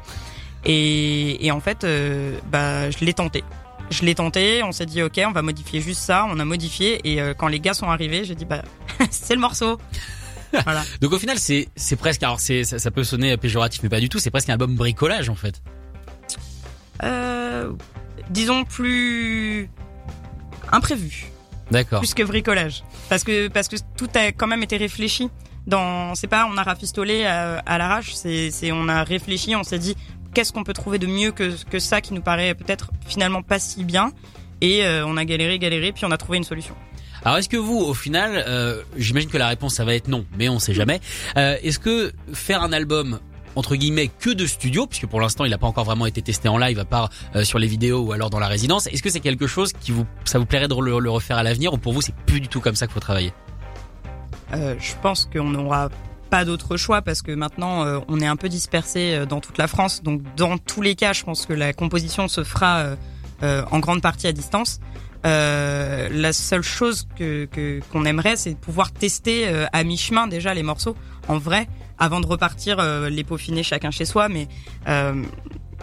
Et, 0.65 1.45
et 1.45 1.51
en 1.51 1.59
fait, 1.59 1.83
euh, 1.83 2.37
bah, 2.51 2.91
je 2.91 3.03
l'ai 3.03 3.13
tenté. 3.13 3.43
Je 3.89 4.03
l'ai 4.03 4.15
tenté. 4.15 4.61
On 4.63 4.71
s'est 4.71 4.85
dit 4.85 5.01
ok, 5.01 5.19
on 5.27 5.31
va 5.31 5.41
modifier 5.41 5.81
juste 5.81 6.01
ça. 6.01 6.25
On 6.29 6.39
a 6.39 6.45
modifié 6.45 7.01
et 7.03 7.19
quand 7.37 7.47
les 7.47 7.59
gars 7.59 7.73
sont 7.73 7.89
arrivés, 7.89 8.23
j'ai 8.23 8.35
dit 8.35 8.45
bah 8.45 8.61
c'est 9.09 9.33
le 9.33 9.41
morceau. 9.41 9.79
voilà. 10.63 10.83
Donc 11.01 11.11
au 11.11 11.19
final, 11.19 11.37
c'est 11.39 11.67
c'est 11.75 11.97
presque. 11.97 12.23
Alors 12.23 12.39
c'est 12.39 12.63
ça, 12.63 12.79
ça 12.79 12.91
peut 12.91 13.03
sonner 13.03 13.35
péjoratif, 13.35 13.83
mais 13.83 13.89
pas 13.89 13.99
du 13.99 14.07
tout. 14.07 14.19
C'est 14.19 14.31
presque 14.31 14.49
un 14.49 14.53
album 14.53 14.75
bricolage 14.75 15.27
en 15.27 15.35
fait. 15.35 15.61
Euh, 17.03 17.71
disons 18.29 18.63
plus 18.63 19.69
imprévu. 20.71 21.30
D'accord. 21.71 21.99
plus 21.99 22.13
que 22.13 22.23
bricolage. 22.23 22.83
Parce 23.09 23.23
que 23.23 23.47
parce 23.47 23.67
que 23.67 23.77
tout 23.97 24.09
a 24.15 24.31
quand 24.31 24.47
même 24.47 24.63
été 24.63 24.77
réfléchi. 24.77 25.29
Dans 25.67 26.15
c'est 26.15 26.27
pas 26.27 26.47
on 26.51 26.57
a 26.57 26.63
rafistolé 26.63 27.23
à, 27.25 27.59
à 27.59 27.77
l'arrache 27.77 28.13
c'est 28.13 28.49
c'est 28.51 28.71
on 28.71 28.87
a 28.87 29.03
réfléchi 29.03 29.55
on 29.55 29.63
s'est 29.63 29.77
dit 29.77 29.95
qu'est-ce 30.33 30.51
qu'on 30.51 30.63
peut 30.63 30.73
trouver 30.73 30.97
de 30.97 31.05
mieux 31.07 31.31
que 31.31 31.53
que 31.69 31.79
ça 31.79 32.01
qui 32.01 32.13
nous 32.13 32.21
paraît 32.21 32.55
peut-être 32.55 32.89
finalement 33.07 33.43
pas 33.43 33.59
si 33.59 33.83
bien? 33.83 34.11
Et 34.61 34.83
euh, 34.85 35.05
on 35.05 35.17
a 35.17 35.25
galéré 35.25 35.59
galéré 35.59 35.91
puis 35.91 36.03
on 36.05 36.11
a 36.11 36.17
trouvé 36.17 36.37
une 36.37 36.43
solution. 36.43 36.75
Alors 37.23 37.37
est-ce 37.37 37.49
que 37.49 37.57
vous, 37.57 37.77
au 37.77 37.93
final, 37.93 38.43
euh, 38.47 38.81
j'imagine 38.97 39.29
que 39.29 39.37
la 39.37 39.47
réponse 39.47 39.75
ça 39.75 39.85
va 39.85 39.93
être 39.93 40.07
non, 40.07 40.25
mais 40.37 40.49
on 40.49 40.57
sait 40.57 40.73
jamais. 40.73 40.99
Euh, 41.37 41.55
est-ce 41.61 41.77
que 41.77 42.11
faire 42.33 42.63
un 42.63 42.73
album 42.73 43.19
entre 43.55 43.75
guillemets 43.75 44.09
que 44.19 44.29
de 44.29 44.45
studio, 44.45 44.87
puisque 44.87 45.07
pour 45.07 45.21
l'instant 45.21 45.45
il 45.45 45.51
n'a 45.51 45.57
pas 45.57 45.67
encore 45.67 45.85
vraiment 45.85 46.05
été 46.05 46.21
testé 46.21 46.49
en 46.49 46.57
live 46.57 46.79
à 46.79 46.85
part 46.85 47.09
euh, 47.35 47.43
sur 47.43 47.59
les 47.59 47.67
vidéos 47.67 48.01
ou 48.01 48.11
alors 48.11 48.29
dans 48.29 48.39
la 48.39 48.47
résidence. 48.47 48.87
Est-ce 48.87 49.03
que 49.03 49.09
c'est 49.09 49.19
quelque 49.19 49.47
chose 49.47 49.73
qui 49.73 49.91
vous, 49.91 50.05
ça 50.25 50.39
vous 50.39 50.45
plairait 50.45 50.67
de 50.67 50.75
le, 50.75 51.09
refaire 51.09 51.37
à 51.37 51.43
l'avenir 51.43 51.73
ou 51.73 51.77
pour 51.77 51.93
vous 51.93 52.01
c'est 52.01 52.15
plus 52.25 52.39
du 52.39 52.47
tout 52.47 52.61
comme 52.61 52.75
ça 52.75 52.87
qu'il 52.87 52.93
faut 52.93 52.99
travailler? 52.99 53.33
Euh, 54.53 54.75
je 54.79 54.93
pense 55.01 55.25
qu'on 55.31 55.49
n'aura 55.49 55.89
pas 56.29 56.45
d'autre 56.45 56.77
choix 56.77 57.01
parce 57.01 57.21
que 57.21 57.31
maintenant 57.31 57.85
euh, 57.85 57.99
on 58.07 58.19
est 58.21 58.27
un 58.27 58.37
peu 58.37 58.49
dispersé 58.49 59.25
dans 59.27 59.41
toute 59.41 59.57
la 59.57 59.67
France. 59.67 60.01
Donc 60.03 60.21
dans 60.35 60.57
tous 60.57 60.81
les 60.81 60.95
cas, 60.95 61.13
je 61.13 61.23
pense 61.23 61.45
que 61.45 61.53
la 61.53 61.73
composition 61.73 62.27
se 62.27 62.43
fera 62.43 62.95
en 63.41 63.79
grande 63.79 64.01
partie 64.01 64.27
à 64.27 64.31
distance. 64.31 64.79
La 65.23 66.31
seule 66.33 66.61
chose 66.61 67.07
que 67.17 67.79
qu'on 67.91 68.05
aimerait, 68.05 68.35
c'est 68.35 68.51
de 68.51 68.59
pouvoir 68.59 68.91
tester 68.91 69.47
à 69.73 69.83
mi-chemin 69.83 70.27
déjà 70.27 70.53
les 70.53 70.63
morceaux 70.63 70.95
en 71.27 71.37
vrai 71.37 71.67
avant 72.01 72.19
de 72.19 72.25
repartir 72.25 72.79
euh, 72.79 73.09
les 73.09 73.23
peaufiner 73.23 73.63
chacun 73.63 73.91
chez 73.91 74.05
soi. 74.05 74.27
Mais 74.27 74.47
euh, 74.89 75.23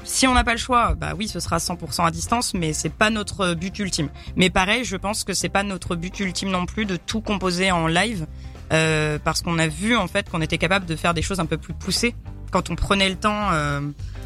si 0.04 0.26
on 0.26 0.34
n'a 0.34 0.44
pas 0.44 0.52
le 0.52 0.58
choix, 0.58 0.94
bah 0.94 1.12
oui, 1.16 1.28
ce 1.28 1.40
sera 1.40 1.58
100% 1.58 2.06
à 2.06 2.10
distance, 2.10 2.52
mais 2.54 2.72
c'est 2.72 2.92
pas 2.92 3.08
notre 3.08 3.54
but 3.54 3.78
ultime. 3.78 4.08
Mais 4.37 4.50
pareil, 4.50 4.84
je 4.84 4.96
pense 4.96 5.25
que 5.25 5.32
c'est 5.32 5.48
pas 5.48 5.62
notre 5.62 5.96
but 5.96 6.18
ultime 6.20 6.50
non 6.50 6.66
plus 6.66 6.84
de 6.87 6.96
tout 6.96 7.20
composer 7.20 7.70
en 7.70 7.87
live, 7.87 8.26
euh, 8.72 9.18
parce 9.22 9.42
qu'on 9.42 9.58
a 9.58 9.68
vu 9.68 9.96
en 9.96 10.08
fait 10.08 10.28
qu'on 10.28 10.42
était 10.42 10.58
capable 10.58 10.87
de 10.87 10.96
faire 10.96 11.14
des 11.14 11.22
choses 11.22 11.40
un 11.40 11.46
peu 11.46 11.56
plus 11.56 11.72
poussées 11.72 12.14
quand 12.50 12.70
on 12.70 12.75
prenait 12.76 13.08
le 13.08 13.16
temps. 13.16 13.50
euh, 13.52 13.80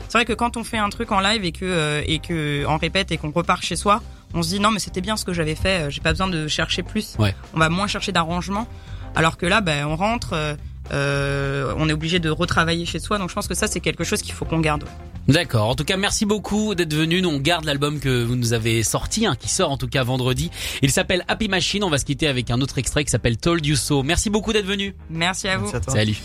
c'est 0.09 0.19
vrai 0.19 0.25
que 0.25 0.33
quand 0.33 0.57
on 0.57 0.65
fait 0.65 0.79
un 0.79 0.91
truc 0.91 1.11
en 1.13 1.21
live 1.21 1.45
et 1.45 1.53
que 1.53 1.65
euh, 1.65 2.03
et 2.07 2.19
que 2.19 2.65
on 2.67 2.77
répète 2.77 3.13
et 3.13 3.19
qu'on 3.19 3.31
repart 3.31 3.63
chez 3.63 3.77
soi, 3.77 4.03
on 4.35 4.43
se 4.43 4.49
dit 4.51 4.61
non 4.61 4.71
mais 4.71 4.79
c'était 4.79 5.01
bien 5.01 5.17
ce 5.17 5.25
que 5.25 5.33
j'avais 5.33 5.55
fait, 5.55 5.83
euh, 5.87 5.91
j'ai 5.91 6.01
pas 6.01 6.11
besoin 6.11 6.29
de 6.29 6.49
chercher 6.49 6.83
plus. 6.83 7.17
Ouais. 7.19 7.35
On 7.55 7.59
va 7.59 7.69
moins 7.69 7.87
chercher 7.87 8.13
d'arrangement, 8.13 8.67
alors 9.15 9.37
que 9.37 9.47
là, 9.47 9.61
ben 9.61 9.87
on 9.87 9.97
rentre. 9.97 10.57
Euh, 10.93 11.73
on 11.77 11.89
est 11.89 11.93
obligé 11.93 12.19
de 12.19 12.31
retravailler 12.31 12.87
chez 12.87 12.99
soi, 12.99 13.19
donc 13.19 13.29
je 13.29 13.35
pense 13.35 13.49
que 13.49 13.55
ça 13.55 13.67
c'est 13.67 13.81
quelque 13.81 14.05
chose 14.05 14.23
qu'il 14.23 14.35
faut 14.35 14.45
qu'on 14.45 14.61
garde. 14.61 14.85
D'accord. 15.29 15.69
En 15.69 15.75
tout 15.75 15.85
cas, 15.85 15.97
merci 15.97 16.27
beaucoup 16.27 16.75
d'être 16.75 16.95
venu. 16.95 17.23
Nous, 17.23 17.29
on 17.29 17.39
garde 17.39 17.65
l'album 17.65 18.01
que 18.01 18.25
vous 18.25 18.35
nous 18.35 18.55
avez 18.55 18.83
sorti, 18.83 19.25
hein, 19.25 19.37
qui 19.39 19.49
sort 19.49 19.71
en 19.71 19.77
tout 19.77 19.87
cas 19.87 20.03
vendredi. 20.03 20.51
Il 20.83 20.91
s'appelle 20.91 21.25
Happy 21.29 21.49
Machine. 21.49 21.85
On 21.85 21.91
va 21.91 21.99
se 21.99 22.05
quitter 22.05 22.27
avec 22.27 22.51
un 22.51 22.61
autre 22.61 22.79
extrait 22.79 23.05
qui 23.05 23.11
s'appelle 23.11 23.37
Told 23.37 23.65
You 23.65 23.77
So. 23.77 24.03
Merci 24.03 24.31
beaucoup 24.31 24.53
d'être 24.53 24.67
venu. 24.67 24.95
Merci 25.11 25.49
à 25.49 25.59
vous. 25.59 25.65
Merci 25.65 25.77
à 25.77 25.81
toi. 25.81 25.95
Salut. 25.95 26.21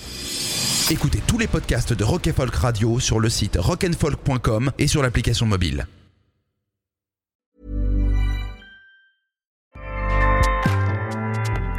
Écoutez 0.90 1.22
tous 1.28 1.38
les 1.38 1.48
podcasts 1.48 1.94
de 1.94 2.04
Rock 2.04 2.28
and 2.28 2.34
Folk 2.34 2.56
Radio 2.56 3.00
sur 3.00 3.20
le 3.20 3.30
site 3.30 3.58
rockandfolk.com 3.60 4.72
et 4.80 4.88
sur 4.88 5.04
l'application 5.04 5.46
mobile. 5.46 5.86